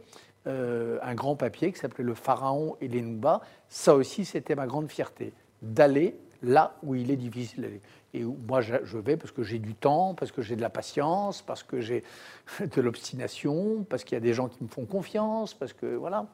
euh, 0.47 0.99
un 1.03 1.15
grand 1.15 1.37
papier 1.37 1.71
qui 1.71 1.79
s'appelait 1.79 2.05
Le 2.05 2.15
Pharaon 2.15 2.77
et 2.81 2.89
les 2.89 3.03
Nouba. 3.03 3.43
Ça 3.69 3.95
aussi, 3.95 4.25
c'était 4.25 4.55
ma 4.55 4.67
grande 4.67 4.91
fierté, 4.91 5.35
d'aller 5.61 6.17
là 6.43 6.77
où 6.83 6.95
il 6.95 7.11
est 7.11 7.17
difficile 7.17 7.63
d'aller. 7.63 7.81
Et 8.15 8.25
moi, 8.25 8.61
je 8.63 8.99
vais 8.99 9.17
parce 9.17 9.33
que 9.33 9.43
j'ai 9.43 9.59
du 9.59 9.75
temps, 9.75 10.15
parce 10.15 10.33
que 10.33 10.41
j'ai 10.41 10.57
de 10.57 10.63
la 10.63 10.71
patience, 10.71 11.43
parce 11.43 11.63
que 11.63 11.81
j'ai 11.81 12.03
de 12.61 12.81
l'obstination, 12.81 13.85
parce 13.89 14.03
qu'il 14.03 14.15
y 14.15 14.17
a 14.17 14.21
des 14.21 14.33
gens 14.33 14.49
qui 14.49 14.65
me 14.65 14.69
font 14.69 14.87
confiance, 14.87 15.53
parce 15.53 15.75
que 15.75 15.95
voilà. 15.95 16.27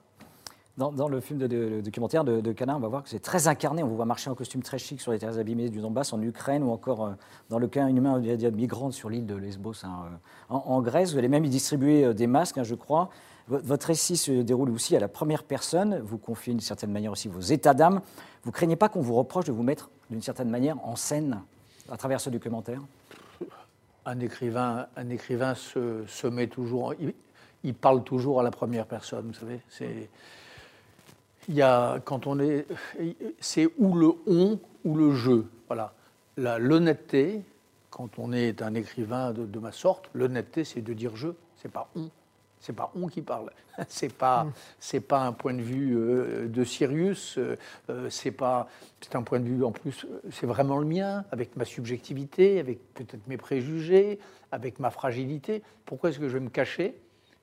Dans, 0.76 1.08
le 1.08 1.20
film 1.20 1.38
de, 1.38 1.80
documentaire 1.80 2.22
de, 2.22 2.42
de 2.42 2.52
Canin, 2.52 2.76
on 2.76 2.80
va 2.80 2.88
voir 2.88 3.02
que 3.02 3.08
c'est 3.08 3.18
très 3.18 3.48
incarné. 3.48 3.82
On 3.82 3.88
vous 3.88 3.96
voit 3.96 4.04
marcher 4.04 4.28
en 4.28 4.34
costume 4.34 4.62
très 4.62 4.76
chic 4.76 5.00
sur 5.00 5.10
les 5.10 5.18
terres 5.18 5.38
abîmées 5.38 5.70
du 5.70 5.80
Donbass 5.80 6.12
en 6.12 6.20
Ukraine 6.20 6.62
ou 6.62 6.70
encore 6.70 7.06
euh, 7.06 7.10
dans 7.48 7.58
le 7.58 7.66
cas 7.66 7.88
humain 7.88 8.20
de 8.20 8.50
migrants 8.50 8.90
sur 8.90 9.08
l'île 9.08 9.24
de 9.24 9.36
Lesbos 9.36 9.72
hein, 9.84 10.04
euh, 10.50 10.54
en, 10.54 10.82
Grèce. 10.82 11.12
Vous 11.12 11.18
allez 11.18 11.28
même 11.28 11.46
y 11.46 11.48
distribuer 11.48 12.04
euh, 12.04 12.12
des 12.12 12.26
masques, 12.26 12.58
hein, 12.58 12.62
je 12.62 12.74
crois. 12.74 13.08
Votre 13.48 13.86
récit 13.86 14.18
se 14.18 14.42
déroule 14.42 14.68
aussi 14.68 14.94
à 14.96 15.00
la 15.00 15.08
première 15.08 15.44
personne. 15.44 15.98
Vous 16.00 16.18
confiez 16.18 16.52
d'une 16.52 16.60
certaine 16.60 16.92
manière 16.92 17.12
aussi 17.12 17.28
vos 17.28 17.40
états 17.40 17.72
d'âme. 17.72 18.02
Vous 18.44 18.52
craignez 18.52 18.76
pas 18.76 18.90
qu'on 18.90 19.00
vous 19.00 19.14
reproche 19.14 19.46
de 19.46 19.52
vous 19.52 19.62
mettre 19.62 19.88
d'une 20.10 20.20
certaine 20.20 20.50
manière 20.50 20.76
en 20.84 20.96
scène 20.96 21.40
à 21.90 21.96
travers 21.96 22.20
ce 22.20 22.28
documentaire? 22.28 22.82
Un 24.04 24.20
écrivain, 24.20 24.88
un 24.94 25.08
écrivain 25.08 25.54
se, 25.54 26.26
met 26.26 26.48
toujours, 26.48 26.92
il, 27.00 27.14
il, 27.64 27.72
parle 27.72 28.04
toujours 28.04 28.40
à 28.40 28.42
la 28.42 28.50
première 28.50 28.84
personne. 28.84 29.28
Vous 29.28 29.34
savez, 29.34 29.60
c'est 29.70 30.10
il 31.48 31.54
y 31.54 31.62
a, 31.62 32.00
quand 32.04 32.26
on 32.26 32.38
est, 32.40 32.66
c'est 33.40 33.68
ou 33.78 33.94
le 33.94 34.12
on 34.26 34.58
ou 34.84 34.96
le 34.96 35.14
je. 35.14 35.42
Voilà. 35.68 35.92
L'honnêteté, 36.36 37.42
quand 37.90 38.18
on 38.18 38.32
est 38.32 38.62
un 38.62 38.74
écrivain 38.74 39.32
de, 39.32 39.58
ma 39.58 39.72
sorte, 39.72 40.10
l'honnêteté, 40.12 40.64
c'est 40.64 40.82
de 40.82 40.92
dire 40.92 41.16
je, 41.16 41.28
c'est 41.56 41.70
pas 41.70 41.88
on. 41.96 42.10
C'est 42.60 42.74
pas 42.74 42.90
on 42.94 43.06
qui 43.06 43.22
parle. 43.22 43.50
C'est 43.88 44.12
pas, 44.12 44.44
mm. 44.44 44.52
c'est 44.80 45.00
pas 45.00 45.20
un 45.20 45.32
point 45.32 45.52
de 45.52 45.60
vue 45.60 45.94
euh, 45.98 46.48
de 46.48 46.64
Sirius. 46.64 47.36
Euh, 47.36 47.58
euh, 47.90 48.08
c'est 48.08 48.30
pas, 48.30 48.70
c'est 49.02 49.14
un 49.16 49.22
point 49.22 49.38
de 49.38 49.44
vue 49.44 49.62
en 49.62 49.70
plus. 49.70 50.06
C'est 50.30 50.46
vraiment 50.46 50.78
le 50.78 50.86
mien, 50.86 51.26
avec 51.30 51.54
ma 51.56 51.66
subjectivité, 51.66 52.58
avec 52.58 52.78
peut-être 52.94 53.26
mes 53.26 53.36
préjugés, 53.36 54.18
avec 54.50 54.80
ma 54.80 54.88
fragilité. 54.88 55.62
Pourquoi 55.84 56.08
est-ce 56.08 56.18
que 56.18 56.28
je 56.28 56.38
vais 56.38 56.44
me 56.44 56.48
cacher 56.48 56.98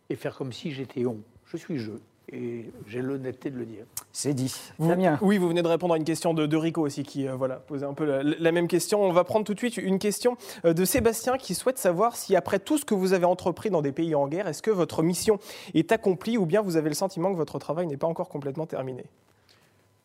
et 0.09 0.15
faire 0.15 0.35
comme 0.35 0.51
si 0.51 0.71
j'étais 0.71 1.05
on? 1.05 1.19
Je 1.45 1.57
suis 1.57 1.77
je 1.77 1.91
et 2.31 2.71
j'ai 2.87 3.01
l'honnêteté 3.01 3.49
de 3.49 3.57
le 3.57 3.65
dire. 3.65 3.85
C'est 4.11 4.33
dit. 4.33 4.53
Damien. 4.79 5.17
Oui, 5.21 5.37
vous 5.37 5.47
venez 5.47 5.61
de 5.61 5.67
répondre 5.67 5.93
à 5.93 5.97
une 5.97 6.03
question 6.03 6.33
de, 6.33 6.55
Rico 6.55 6.81
aussi 6.81 7.03
qui 7.03 7.27
euh, 7.27 7.35
voilà, 7.35 7.57
posait 7.57 7.85
un 7.85 7.93
peu 7.93 8.05
la, 8.05 8.51
même 8.51 8.67
question. 8.67 9.03
On 9.03 9.11
va 9.11 9.23
prendre 9.23 9.45
tout 9.45 9.53
de 9.53 9.59
suite 9.59 9.77
une 9.77 9.99
question 9.99 10.37
euh, 10.65 10.73
de 10.73 10.85
Sébastien 10.85 11.37
qui 11.37 11.53
souhaite 11.53 11.77
savoir 11.77 12.15
si 12.15 12.35
après 12.35 12.59
tout 12.59 12.77
ce 12.77 12.85
que 12.85 12.93
vous 12.93 13.13
avez 13.13 13.25
entrepris 13.25 13.69
dans 13.69 13.81
des 13.81 13.91
pays 13.91 14.15
en 14.15 14.27
guerre, 14.27 14.47
est-ce 14.47 14.61
que 14.61 14.71
votre 14.71 15.03
mission 15.03 15.39
est 15.73 15.91
accomplie 15.91 16.37
ou 16.37 16.45
bien 16.45 16.61
vous 16.61 16.77
avez 16.77 16.89
le 16.89 16.95
sentiment 16.95 17.31
que 17.31 17.37
votre 17.37 17.59
travail 17.59 17.87
n'est 17.87 17.97
pas 17.97 18.07
encore 18.07 18.29
complètement 18.29 18.65
terminé? 18.65 19.05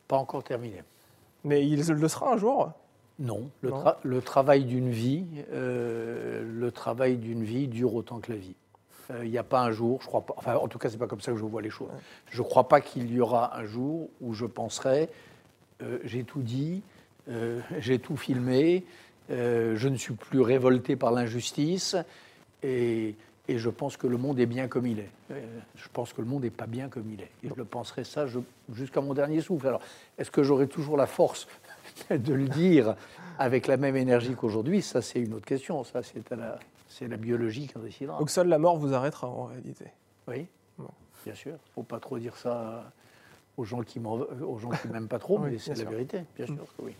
Pas 0.08 0.16
encore 0.16 0.42
terminé. 0.42 0.82
Mais 1.44 1.66
il 1.66 1.86
le 1.86 2.08
sera 2.08 2.32
un 2.32 2.36
jour? 2.36 2.72
Non, 3.18 3.50
le, 3.62 4.20
travail 4.20 4.64
d'une 4.64 4.90
vie, 4.90 5.26
euh, 5.52 6.44
le 6.48 6.70
travail 6.70 7.16
d'une 7.16 7.42
vie 7.42 7.66
dure 7.66 7.94
autant 7.94 8.20
que 8.20 8.30
la 8.30 8.38
vie. 8.38 8.54
Euh, 9.10 9.24
il 9.24 9.30
n'y 9.30 9.38
a 9.38 9.44
pas 9.44 9.60
un 9.60 9.70
jour, 9.70 10.00
je 10.02 10.06
crois 10.06 10.20
pas, 10.20 10.34
enfin 10.36 10.56
en 10.56 10.68
tout 10.68 10.78
cas 10.78 10.90
c'est 10.90 10.98
pas 10.98 11.06
comme 11.06 11.20
ça 11.20 11.32
que 11.32 11.38
je 11.38 11.44
vois 11.44 11.62
les 11.62 11.70
choses. 11.70 11.88
Je 12.30 12.42
ne 12.42 12.46
crois 12.46 12.68
pas 12.68 12.80
qu'il 12.80 13.12
y 13.12 13.20
aura 13.20 13.56
un 13.56 13.64
jour 13.64 14.10
où 14.20 14.34
je 14.34 14.44
penserai, 14.44 15.08
euh, 15.82 15.98
j'ai 16.04 16.24
tout 16.24 16.42
dit, 16.42 16.82
euh, 17.30 17.60
j'ai 17.78 17.98
tout 17.98 18.16
filmé, 18.16 18.84
je 19.30 19.88
ne 19.88 19.96
suis 19.96 20.14
plus 20.14 20.40
révolté 20.40 20.96
par 20.96 21.12
l'injustice 21.12 21.96
et, 22.62 23.14
et, 23.46 23.58
je 23.58 23.68
pense 23.68 23.98
que 23.98 24.06
le 24.06 24.16
monde 24.16 24.40
est 24.40 24.46
bien 24.46 24.68
comme 24.68 24.86
il 24.86 25.00
est. 25.00 25.10
je 25.30 25.88
pense 25.92 26.14
que 26.14 26.22
le 26.22 26.26
monde 26.26 26.44
n'est 26.44 26.50
pas 26.50 26.66
bien 26.66 26.88
comme 26.88 27.10
il 27.12 27.20
est. 27.20 27.30
Et 27.44 27.48
je 27.48 27.54
le 27.54 27.66
penserai 27.66 28.04
ça 28.04 28.24
jusqu'à 28.72 29.02
mon 29.02 29.12
dernier 29.12 29.42
souffle. 29.42 29.66
Alors, 29.68 29.82
est-ce 30.16 30.30
que 30.30 30.42
j'aurai 30.42 30.66
toujours 30.66 30.96
la 30.96 31.06
force 31.06 31.46
de 32.10 32.32
le 32.32 32.48
dire 32.48 32.96
avec 33.38 33.66
la 33.66 33.76
même 33.76 33.96
énergie 33.96 34.34
qu'aujourd'hui? 34.34 34.80
Ça, 34.80 35.02
c'est 35.02 35.20
une 35.20 35.34
autre 35.34 35.46
question. 35.46 35.84
Ça, 35.84 36.02
c'est 36.02 36.32
à 36.32 36.36
la, 36.36 36.58
c'est 36.98 37.06
la 37.08 37.16
biologie 37.16 37.68
qui 37.68 37.78
en 37.78 37.80
décidera. 37.80 38.18
Donc 38.18 38.30
seule 38.30 38.48
la 38.48 38.58
mort 38.58 38.76
vous 38.76 38.92
arrêtera 38.92 39.28
en 39.28 39.44
réalité 39.44 39.86
Oui, 40.26 40.46
bien 41.24 41.34
sûr. 41.34 41.52
Il 41.52 41.68
ne 41.68 41.72
faut 41.74 41.82
pas 41.84 42.00
trop 42.00 42.18
dire 42.18 42.36
ça 42.36 42.92
aux 43.56 43.64
gens 43.64 43.82
qui 43.82 44.00
ne 44.00 44.92
m'aiment 44.92 45.08
pas 45.08 45.18
trop, 45.18 45.38
mais 45.38 45.58
c'est 45.58 45.76
la 45.76 45.84
vérité, 45.84 46.24
bien 46.36 46.46
sûr 46.46 46.56
que 46.76 46.82
oui. 46.82 46.92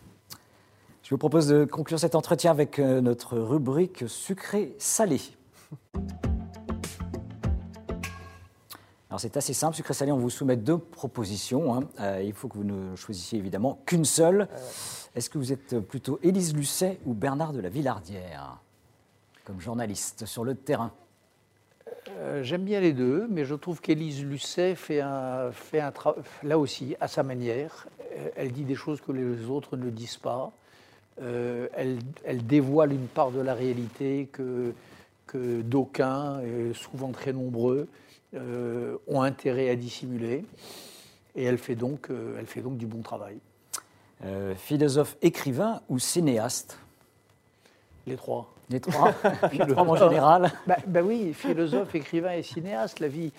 Je 1.02 1.10
vous 1.10 1.18
propose 1.18 1.48
de 1.48 1.64
conclure 1.64 1.98
cet 1.98 2.14
entretien 2.14 2.50
avec 2.50 2.78
euh, 2.78 3.00
notre 3.00 3.38
rubrique 3.38 4.04
sucré-salé. 4.06 5.20
Alors 9.08 9.18
c'est 9.18 9.36
assez 9.38 9.54
simple, 9.54 9.74
sucré-salé, 9.74 10.12
on 10.12 10.18
vous 10.18 10.28
soumet 10.28 10.56
deux 10.56 10.76
propositions. 10.76 11.74
Hein. 11.74 11.84
Euh, 12.00 12.22
il 12.22 12.34
faut 12.34 12.46
que 12.48 12.58
vous 12.58 12.64
ne 12.64 12.94
choisissiez 12.94 13.38
évidemment 13.38 13.80
qu'une 13.86 14.04
seule. 14.04 14.48
Est-ce 15.14 15.30
que 15.30 15.38
vous 15.38 15.52
êtes 15.52 15.78
plutôt 15.80 16.20
Élise 16.22 16.54
Lucet 16.54 17.00
ou 17.06 17.14
Bernard 17.14 17.52
de 17.52 17.60
la 17.60 17.70
Villardière? 17.70 18.58
Comme 19.48 19.60
journaliste 19.62 20.26
sur 20.26 20.44
le 20.44 20.54
terrain 20.54 20.92
euh, 22.10 22.42
J'aime 22.42 22.64
bien 22.64 22.80
les 22.80 22.92
deux, 22.92 23.26
mais 23.30 23.46
je 23.46 23.54
trouve 23.54 23.80
qu'Élise 23.80 24.22
Lucet 24.22 24.74
fait 24.74 25.00
un, 25.00 25.52
fait 25.52 25.80
un 25.80 25.90
travail, 25.90 26.22
là 26.42 26.58
aussi, 26.58 26.96
à 27.00 27.08
sa 27.08 27.22
manière. 27.22 27.88
Euh, 28.18 28.28
elle 28.36 28.52
dit 28.52 28.64
des 28.64 28.74
choses 28.74 29.00
que 29.00 29.10
les 29.10 29.46
autres 29.46 29.78
ne 29.78 29.88
disent 29.88 30.18
pas. 30.18 30.52
Euh, 31.22 31.66
elle, 31.72 31.98
elle, 32.24 32.46
dévoile 32.46 32.92
une 32.92 33.06
part 33.06 33.30
de 33.30 33.40
la 33.40 33.54
réalité 33.54 34.28
que, 34.30 34.74
que 35.26 35.62
d'aucuns, 35.62 36.42
souvent 36.74 37.10
très 37.10 37.32
nombreux, 37.32 37.88
ont 38.34 39.22
intérêt 39.22 39.70
à 39.70 39.76
dissimuler. 39.76 40.44
Et 41.34 41.44
elle 41.44 41.58
fait 41.58 41.74
donc, 41.74 42.10
elle 42.38 42.46
fait 42.46 42.60
donc 42.60 42.76
du 42.76 42.86
bon 42.86 43.00
travail. 43.00 43.38
philosophe, 44.56 45.16
écrivain 45.22 45.80
ou 45.88 45.98
cinéaste? 45.98 46.78
Les 48.06 48.16
trois. 48.16 48.52
Les 48.70 48.80
trois, 48.80 49.14
en 49.76 49.96
général. 49.96 50.52
Bah, 50.66 51.00
oui, 51.02 51.32
philosophe, 51.32 51.94
écrivain 51.94 52.32
et 52.32 52.42
cinéaste. 52.42 53.00
La 53.00 53.08
vie, 53.08 53.32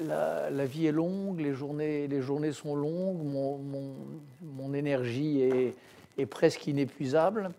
la, 0.00 0.64
vie 0.64 0.86
est 0.86 0.92
longue, 0.92 1.40
les 1.40 1.54
journées, 1.54 2.06
les 2.06 2.22
journées 2.22 2.52
sont 2.52 2.76
longues, 2.76 3.20
mon, 3.22 4.74
énergie 4.74 5.40
est, 5.40 5.74
est, 6.18 6.26
presque 6.26 6.68
inépuisable. 6.68 7.50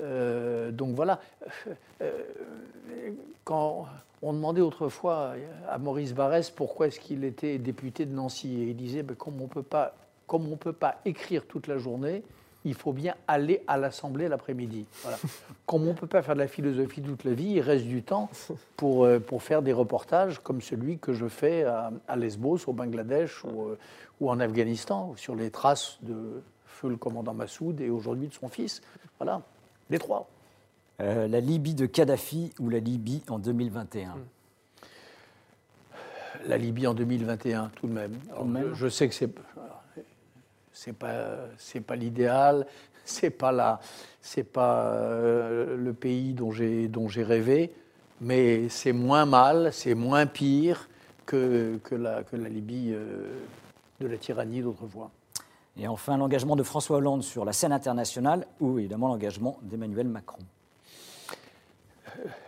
Euh, 0.00 0.72
donc 0.72 0.96
voilà. 0.96 1.20
Euh, 2.00 2.10
quand 3.44 3.86
on 4.22 4.32
demandait 4.32 4.60
autrefois 4.60 5.34
à 5.68 5.78
Maurice 5.78 6.14
Barrès 6.14 6.50
pourquoi 6.50 6.88
est-ce 6.88 6.98
qu'il 6.98 7.24
était 7.24 7.58
député 7.58 8.06
de 8.06 8.14
Nancy, 8.14 8.60
et 8.60 8.64
il 8.68 8.76
disait 8.76 9.02
ben, 9.02 9.14
comme 9.14 9.40
on 9.40 9.48
on 10.28 10.56
peut 10.56 10.72
pas 10.72 11.00
écrire 11.04 11.46
toute 11.46 11.66
la 11.66 11.78
journée, 11.78 12.22
il 12.64 12.74
faut 12.74 12.92
bien 12.92 13.14
aller 13.26 13.62
à 13.66 13.76
l'Assemblée 13.76 14.28
l'après-midi. 14.28 14.86
Voilà. 15.02 15.18
Comme 15.66 15.82
on 15.82 15.92
ne 15.92 15.96
peut 15.98 16.06
pas 16.06 16.22
faire 16.22 16.34
de 16.34 16.40
la 16.40 16.48
philosophie 16.48 17.02
toute 17.02 17.24
la 17.24 17.32
vie, 17.32 17.50
il 17.50 17.60
reste 17.60 17.84
du 17.84 18.02
temps 18.02 18.30
pour, 18.76 19.04
euh, 19.04 19.18
pour 19.18 19.42
faire 19.42 19.62
des 19.62 19.72
reportages 19.72 20.38
comme 20.40 20.60
celui 20.60 20.98
que 20.98 21.12
je 21.12 21.26
fais 21.26 21.64
à, 21.64 22.16
Lesbos, 22.16 22.58
au 22.66 22.72
Bangladesh 22.72 23.44
ou, 23.44 23.68
euh, 23.68 23.78
ou, 24.20 24.30
en 24.30 24.40
Afghanistan, 24.40 25.14
sur 25.16 25.34
les 25.34 25.50
traces 25.50 25.98
de 26.02 26.42
feu 26.66 26.88
le 26.88 26.96
commandant 26.96 27.34
Massoud 27.34 27.80
et 27.80 27.90
aujourd'hui 27.90 28.28
de 28.28 28.34
son 28.34 28.48
fils. 28.48 28.82
Voilà, 29.18 29.42
les 29.90 29.98
trois. 29.98 30.28
Euh, 31.00 31.26
la 31.26 31.40
Libye 31.40 31.74
de 31.74 31.86
Kadhafi 31.86 32.52
ou 32.60 32.68
la 32.68 32.78
Libye 32.78 33.22
en 33.28 33.38
2021 33.38 34.14
La 36.46 36.58
Libye 36.58 36.86
en 36.86 36.94
2021, 36.94 37.70
tout 37.74 37.86
de 37.86 37.92
même. 37.92 38.12
je 38.74 38.88
sais 38.88 39.08
que 39.08 39.14
c'est 39.14 39.30
c'est 40.72 40.92
pas 40.92 41.36
c'est 41.58 41.80
pas 41.80 41.96
l'idéal, 41.96 42.66
c'est 43.04 43.30
pas 43.30 43.52
la 43.52 43.80
c'est 44.20 44.44
pas 44.44 44.86
euh, 44.86 45.76
le 45.76 45.92
pays 45.92 46.32
dont 46.32 46.50
j'ai 46.50 46.88
dont 46.88 47.08
j'ai 47.08 47.22
rêvé, 47.22 47.72
mais 48.20 48.68
c'est 48.68 48.92
moins 48.92 49.26
mal, 49.26 49.72
c'est 49.72 49.94
moins 49.94 50.26
pire 50.26 50.88
que, 51.26 51.78
que 51.84 51.94
la 51.94 52.22
que 52.22 52.36
la 52.36 52.48
Libye 52.48 52.92
euh, 52.92 53.32
de 54.00 54.06
la 54.06 54.16
tyrannie 54.16 54.62
d'autrefois. 54.62 55.10
Et 55.76 55.88
enfin 55.88 56.16
l'engagement 56.16 56.56
de 56.56 56.62
François 56.62 56.98
Hollande 56.98 57.22
sur 57.22 57.44
la 57.44 57.52
scène 57.52 57.72
internationale 57.72 58.46
ou 58.60 58.78
évidemment 58.78 59.08
l'engagement 59.08 59.58
d'Emmanuel 59.62 60.06
Macron. 60.06 60.42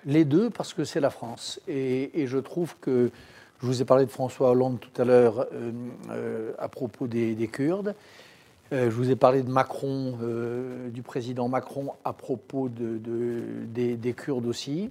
Les 0.04 0.26
deux 0.26 0.50
parce 0.50 0.74
que 0.74 0.84
c'est 0.84 1.00
la 1.00 1.10
France 1.10 1.58
et, 1.66 2.20
et 2.20 2.26
je 2.26 2.38
trouve 2.38 2.76
que 2.80 3.10
je 3.60 3.66
vous 3.66 3.80
ai 3.80 3.84
parlé 3.84 4.04
de 4.04 4.10
François 4.10 4.50
Hollande 4.50 4.78
tout 4.80 5.00
à 5.00 5.04
l'heure 5.04 5.46
euh, 5.52 5.72
euh, 6.10 6.52
à 6.58 6.68
propos 6.68 7.06
des, 7.06 7.48
Kurdes. 7.50 7.94
Euh, 8.72 8.90
je 8.90 8.94
vous 8.94 9.10
ai 9.10 9.16
parlé 9.16 9.42
de 9.42 9.50
Macron, 9.50 10.18
du 10.90 11.02
président 11.02 11.48
Macron 11.48 11.92
à 12.04 12.12
propos 12.12 12.68
de, 12.68 13.00
des, 13.66 14.12
Kurdes 14.12 14.46
aussi. 14.46 14.90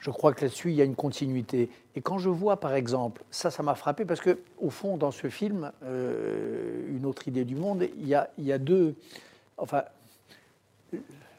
Je 0.00 0.10
crois 0.10 0.34
que 0.34 0.42
là-dessus, 0.42 0.70
il 0.70 0.74
y 0.74 0.82
a 0.82 0.84
une 0.84 0.96
continuité. 0.96 1.70
Et 1.94 2.00
quand 2.00 2.18
je 2.18 2.28
vois, 2.28 2.58
par 2.58 2.74
exemple, 2.74 3.22
ça, 3.30 3.50
ça 3.50 3.62
m'a 3.62 3.76
frappé 3.76 4.04
parce 4.04 4.20
que, 4.20 4.38
au 4.58 4.70
fond, 4.70 4.96
dans 4.96 5.12
ce 5.12 5.28
film, 5.28 5.70
une 5.82 7.06
autre 7.06 7.28
idée 7.28 7.44
du 7.44 7.54
monde, 7.54 7.86
il 7.96 8.08
y 8.08 8.52
a 8.52 8.58
deux. 8.58 8.96
Enfin, 9.56 9.84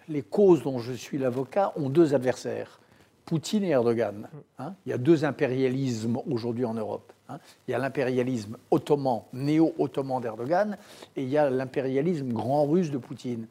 les 0.07 0.21
causes 0.21 0.63
dont 0.63 0.79
je 0.79 0.93
suis 0.93 1.17
l'avocat 1.17 1.73
ont 1.75 1.89
deux 1.89 2.15
adversaires. 2.15 2.79
Poutine 3.25 3.63
et 3.63 3.69
Erdogan. 3.69 4.27
Hein. 4.59 4.73
il 4.85 4.89
y 4.89 4.93
a 4.93 4.97
deux 4.97 5.25
impérialismes 5.25 6.19
aujourd'hui 6.29 6.65
en 6.65 6.73
Europe. 6.73 7.13
Hein. 7.29 7.39
il 7.67 7.71
y 7.71 7.73
a 7.73 7.77
l'impérialisme 7.77 8.57
ottoman, 8.69 9.23
néo-ottoman 9.31 10.21
d'Erdogan, 10.21 10.77
et 11.15 11.23
il 11.23 11.29
y 11.29 11.37
a 11.37 11.49
l'impérialisme 11.49 12.33
grand 12.33 12.65
russe 12.65 12.91
de 12.91 12.97
Poutine. 12.97 13.47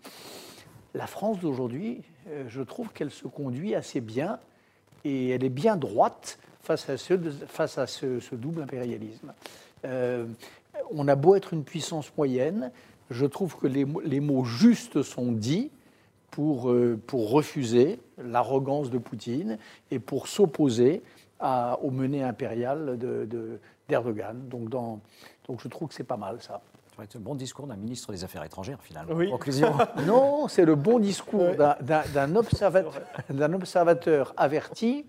La 0.95 1.07
France 1.07 1.41
d'aujourd'hui, 1.41 2.03
euh, 2.29 2.45
je 2.49 2.63
trouve 2.63 2.93
qu'elle 2.93 3.11
se 3.11 3.27
conduit 3.27 3.75
assez 3.75 4.01
bien, 4.01 4.39
et 5.05 5.31
elle 5.31 5.45
est 5.45 5.49
bien 5.49 5.77
droite 5.77 6.39
face 6.61 6.89
à 6.89 6.97
ce, 6.97 8.35
double 8.35 8.63
impérialisme. 8.63 9.33
Euh, 9.85 10.27
on 10.91 11.09
a 11.09 11.17
beau 11.17 11.35
être 11.35 11.55
une 11.55 11.65
puissance 11.65 12.13
moyenne, 12.17 12.71
je 13.11 13.27
trouve 13.27 13.57
que 13.57 13.67
les, 13.67 13.87
les 14.05 14.21
mots 14.21 14.45
justes 14.45 15.03
sont 15.03 15.33
dits, 15.33 15.71
pour, 16.33 16.71
euh, 16.71 16.99
pour 17.07 17.31
refuser 17.31 18.01
l'arrogance 18.19 18.91
de 18.91 18.99
Poutine 18.99 19.59
et 19.93 20.01
pour 20.01 20.27
s'opposer 20.27 21.03
aux 21.83 21.91
menées 21.91 22.23
impériales 22.23 22.97
d'Erdogan. 23.89 24.45
De, 24.45 24.49
donc, 24.49 24.69
dans, 24.69 25.01
donc 25.47 25.61
je 25.61 25.69
trouve 25.69 25.89
que 25.89 25.95
c'est 25.95 26.05
pas 26.05 26.17
mal 26.17 26.41
ça. 26.41 26.61
C'est 26.97 27.15
le 27.15 27.21
bon 27.21 27.35
discours 27.35 27.67
d'un 27.67 27.77
ministre 27.77 28.13
des 28.13 28.23
Affaires 28.23 28.45
étrangères, 28.45 28.79
finalement. 28.81 29.15
Oui. 29.15 29.33
non, 30.07 30.47
c'est 30.47 30.65
le 30.65 30.77
bon 30.77 31.01
discours 31.01 31.55
d'un 31.81 32.37
observateur, 32.37 33.01
observateur, 33.55 34.35
averti 34.37 35.05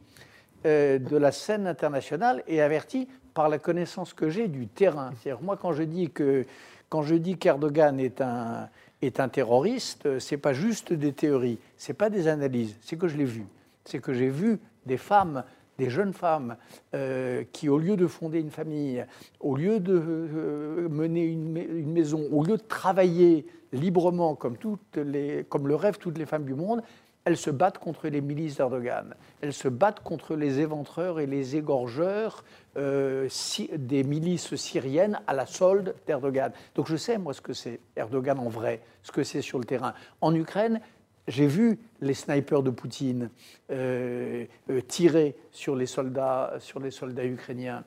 euh, 0.66 0.98
de 0.98 1.18
la 1.18 1.32
scène 1.32 1.68
internationale 1.68 2.42
et 2.48 2.62
averti 2.62 3.08
par 3.34 3.48
la 3.48 3.60
connaissance 3.60 4.14
que 4.14 4.30
j'ai 4.30 4.48
du 4.48 4.68
terrain. 4.68 5.12
C'est-à-dire, 5.22 5.44
moi, 5.44 5.56
quand 5.56 5.74
je 5.74 5.84
dis 5.84 6.10
que 6.10 6.46
quand 6.90 7.02
je 7.02 7.16
dis 7.16 7.38
qu'Erdogan 7.38 8.00
est 8.00 8.22
un, 8.22 8.70
est 9.06 9.20
un 9.20 9.30
terroriste, 9.30 10.20
c'est 10.20 10.38
pas 10.38 10.54
juste 10.54 10.94
des 10.94 11.14
théories, 11.14 11.60
c'est 11.78 11.94
pas 11.94 12.10
des 12.10 12.28
analyses, 12.28 12.76
c'est 12.82 12.98
que 12.98 13.08
je 13.08 13.18
l'ai 13.18 13.26
vu. 13.26 13.46
C'est 13.86 14.00
que 14.00 14.14
j'ai 14.14 14.30
vu 14.30 14.60
des 14.86 14.98
femmes, 14.98 15.44
des 15.78 15.90
jeunes 15.90 16.14
femmes, 16.14 16.56
euh, 16.94 17.44
qui, 17.52 17.70
au 17.70 17.78
lieu 17.78 17.98
de 17.98 18.08
fonder 18.08 18.40
une 18.40 18.52
famille, 18.52 19.06
au 19.40 19.56
lieu 19.56 19.80
de 19.80 19.94
euh, 19.94 20.90
mener 20.90 21.26
une, 21.26 21.92
maison, 21.92 22.28
au 22.32 22.44
lieu 22.44 22.58
de 22.58 22.64
travailler 22.64 23.46
librement 23.72 24.36
comme, 24.36 24.56
comme 24.58 25.68
le 25.68 25.76
rêvent 25.76 25.98
toutes 25.98 26.18
les 26.18 26.26
femmes 26.26 26.46
du 26.46 26.54
monde, 26.54 26.84
elles 27.26 27.38
se 27.38 27.50
battent 27.50 27.78
contre 27.78 28.08
les 28.08 28.22
milices 28.22 28.58
d'Erdogan. 28.58 29.16
Elles 29.42 29.54
se 29.54 29.68
battent 29.68 30.02
contre 30.02 30.36
les 30.36 30.60
éventreurs 30.60 31.20
et 31.20 31.26
les 31.26 31.56
égorgeurs 31.56 32.44
euh, 32.78 33.30
des 33.78 34.04
milices 34.04 34.56
syriennes 34.56 35.20
à 35.28 35.34
la 35.34 35.46
solde 35.46 35.96
d'Erdogan. 36.06 36.52
Donc 36.76 36.88
je 36.88 36.98
sais, 36.98 37.18
moi, 37.18 37.34
ce 37.34 37.42
que 37.42 37.54
c'est 37.54 37.80
Erdogan 37.96 38.40
en 38.40 38.50
vrai, 38.50 38.82
ce 39.04 39.12
que 39.12 39.24
c'est 39.24 39.42
sur 39.42 39.58
le 39.58 39.66
terrain. 39.66 39.94
En 40.22 40.36
Ukraine, 40.36 40.82
j'ai 41.28 41.48
vu 41.48 41.80
les 42.02 42.14
snipers 42.14 42.64
de 42.64 42.70
Poutine 42.70 43.30
euh, 43.72 44.46
euh, 44.70 44.82
tirer 44.82 45.38
sur 45.52 45.76
les, 45.76 45.86
soldats, 45.86 46.56
sur 46.60 46.80
les 46.82 46.92
soldats 46.92 47.26
ukrainiens. 47.26 47.86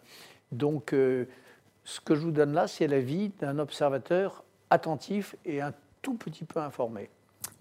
Donc 0.52 0.92
ce 0.92 2.00
que 2.00 2.14
je 2.14 2.20
vous 2.20 2.30
donne 2.30 2.52
là, 2.52 2.66
c'est 2.68 2.86
l'avis 2.86 3.30
d'un 3.40 3.58
observateur 3.58 4.44
attentif 4.70 5.34
et 5.44 5.60
un 5.60 5.74
tout 6.00 6.14
petit 6.14 6.44
peu 6.44 6.60
informé. 6.60 7.10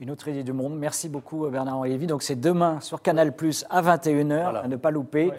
Une 0.01 0.11
autre 0.11 0.27
idée 0.27 0.43
du 0.43 0.51
monde. 0.51 0.77
Merci 0.77 1.07
beaucoup 1.07 1.47
Bernard-Henri 1.47 1.91
Lévy. 1.91 2.05
Donc 2.05 2.21
c'est 2.21 2.35
demain 2.35 2.81
sur 2.81 3.01
Canal 3.01 3.33
Plus 3.33 3.65
à 3.69 3.81
21h, 3.81 4.63
à 4.63 4.67
ne 4.67 4.75
pas 4.75 4.91
louper. 4.91 5.31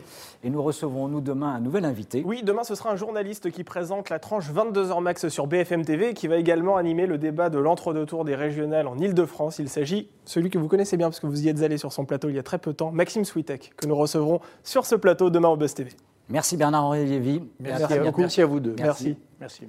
Et 0.42 0.49
nous 0.49 0.62
recevons 0.62 1.09
nous 1.09 1.21
demain 1.21 1.55
un 1.55 1.61
nouvel 1.61 1.85
invité. 1.85 2.23
Oui, 2.25 2.42
demain 2.42 2.64
ce 2.64 2.75
sera 2.75 2.90
un 2.90 2.97
journaliste 2.97 3.51
qui 3.51 3.64
présente 3.64 4.09
la 4.09 4.19
tranche 4.19 4.51
22h 4.51 5.03
max 5.03 5.29
sur 5.29 5.47
BFM 5.47 5.85
TV 5.85 6.11
et 6.11 6.14
qui 6.14 6.27
va 6.27 6.37
également 6.37 6.79
animer 6.79 7.07
le 7.07 7.19
débat 7.19 7.51
de 7.51 7.59
l'entre-deux-tours 7.59 8.25
des 8.25 8.35
régionales 8.35 8.87
en 8.87 8.97
Ile-de-France. 8.97 9.59
Il 9.59 9.69
s'agit, 9.69 10.09
celui 10.25 10.49
que 10.49 10.57
vous 10.57 10.69
connaissez 10.69 10.97
bien 10.97 11.09
parce 11.09 11.21
que 11.21 11.27
vous 11.27 11.45
y 11.45 11.51
êtes 11.51 11.61
allé 11.61 11.77
sur 11.77 11.92
son 11.92 12.07
plateau 12.07 12.31
il 12.31 12.37
y 12.37 12.38
a 12.38 12.42
très 12.42 12.59
peu 12.59 12.71
de 12.71 12.77
temps, 12.77 12.92
Maxime 12.92 13.27
Switek, 13.27 13.75
que 13.77 13.87
nous 13.87 13.97
recevrons 13.97 14.40
sur 14.62 14.87
ce 14.87 14.95
plateau 14.95 15.29
demain 15.29 15.49
au 15.49 15.57
Buzz 15.59 15.75
TV. 15.75 15.90
Merci 16.31 16.57
Bernard-Henri 16.57 17.05
Lévy. 17.05 17.42
Merci, 17.61 18.40
à, 18.40 18.47
vous 18.47 18.61
deux. 18.61 18.75
Merci. 18.79 19.19
Merci. 19.38 19.69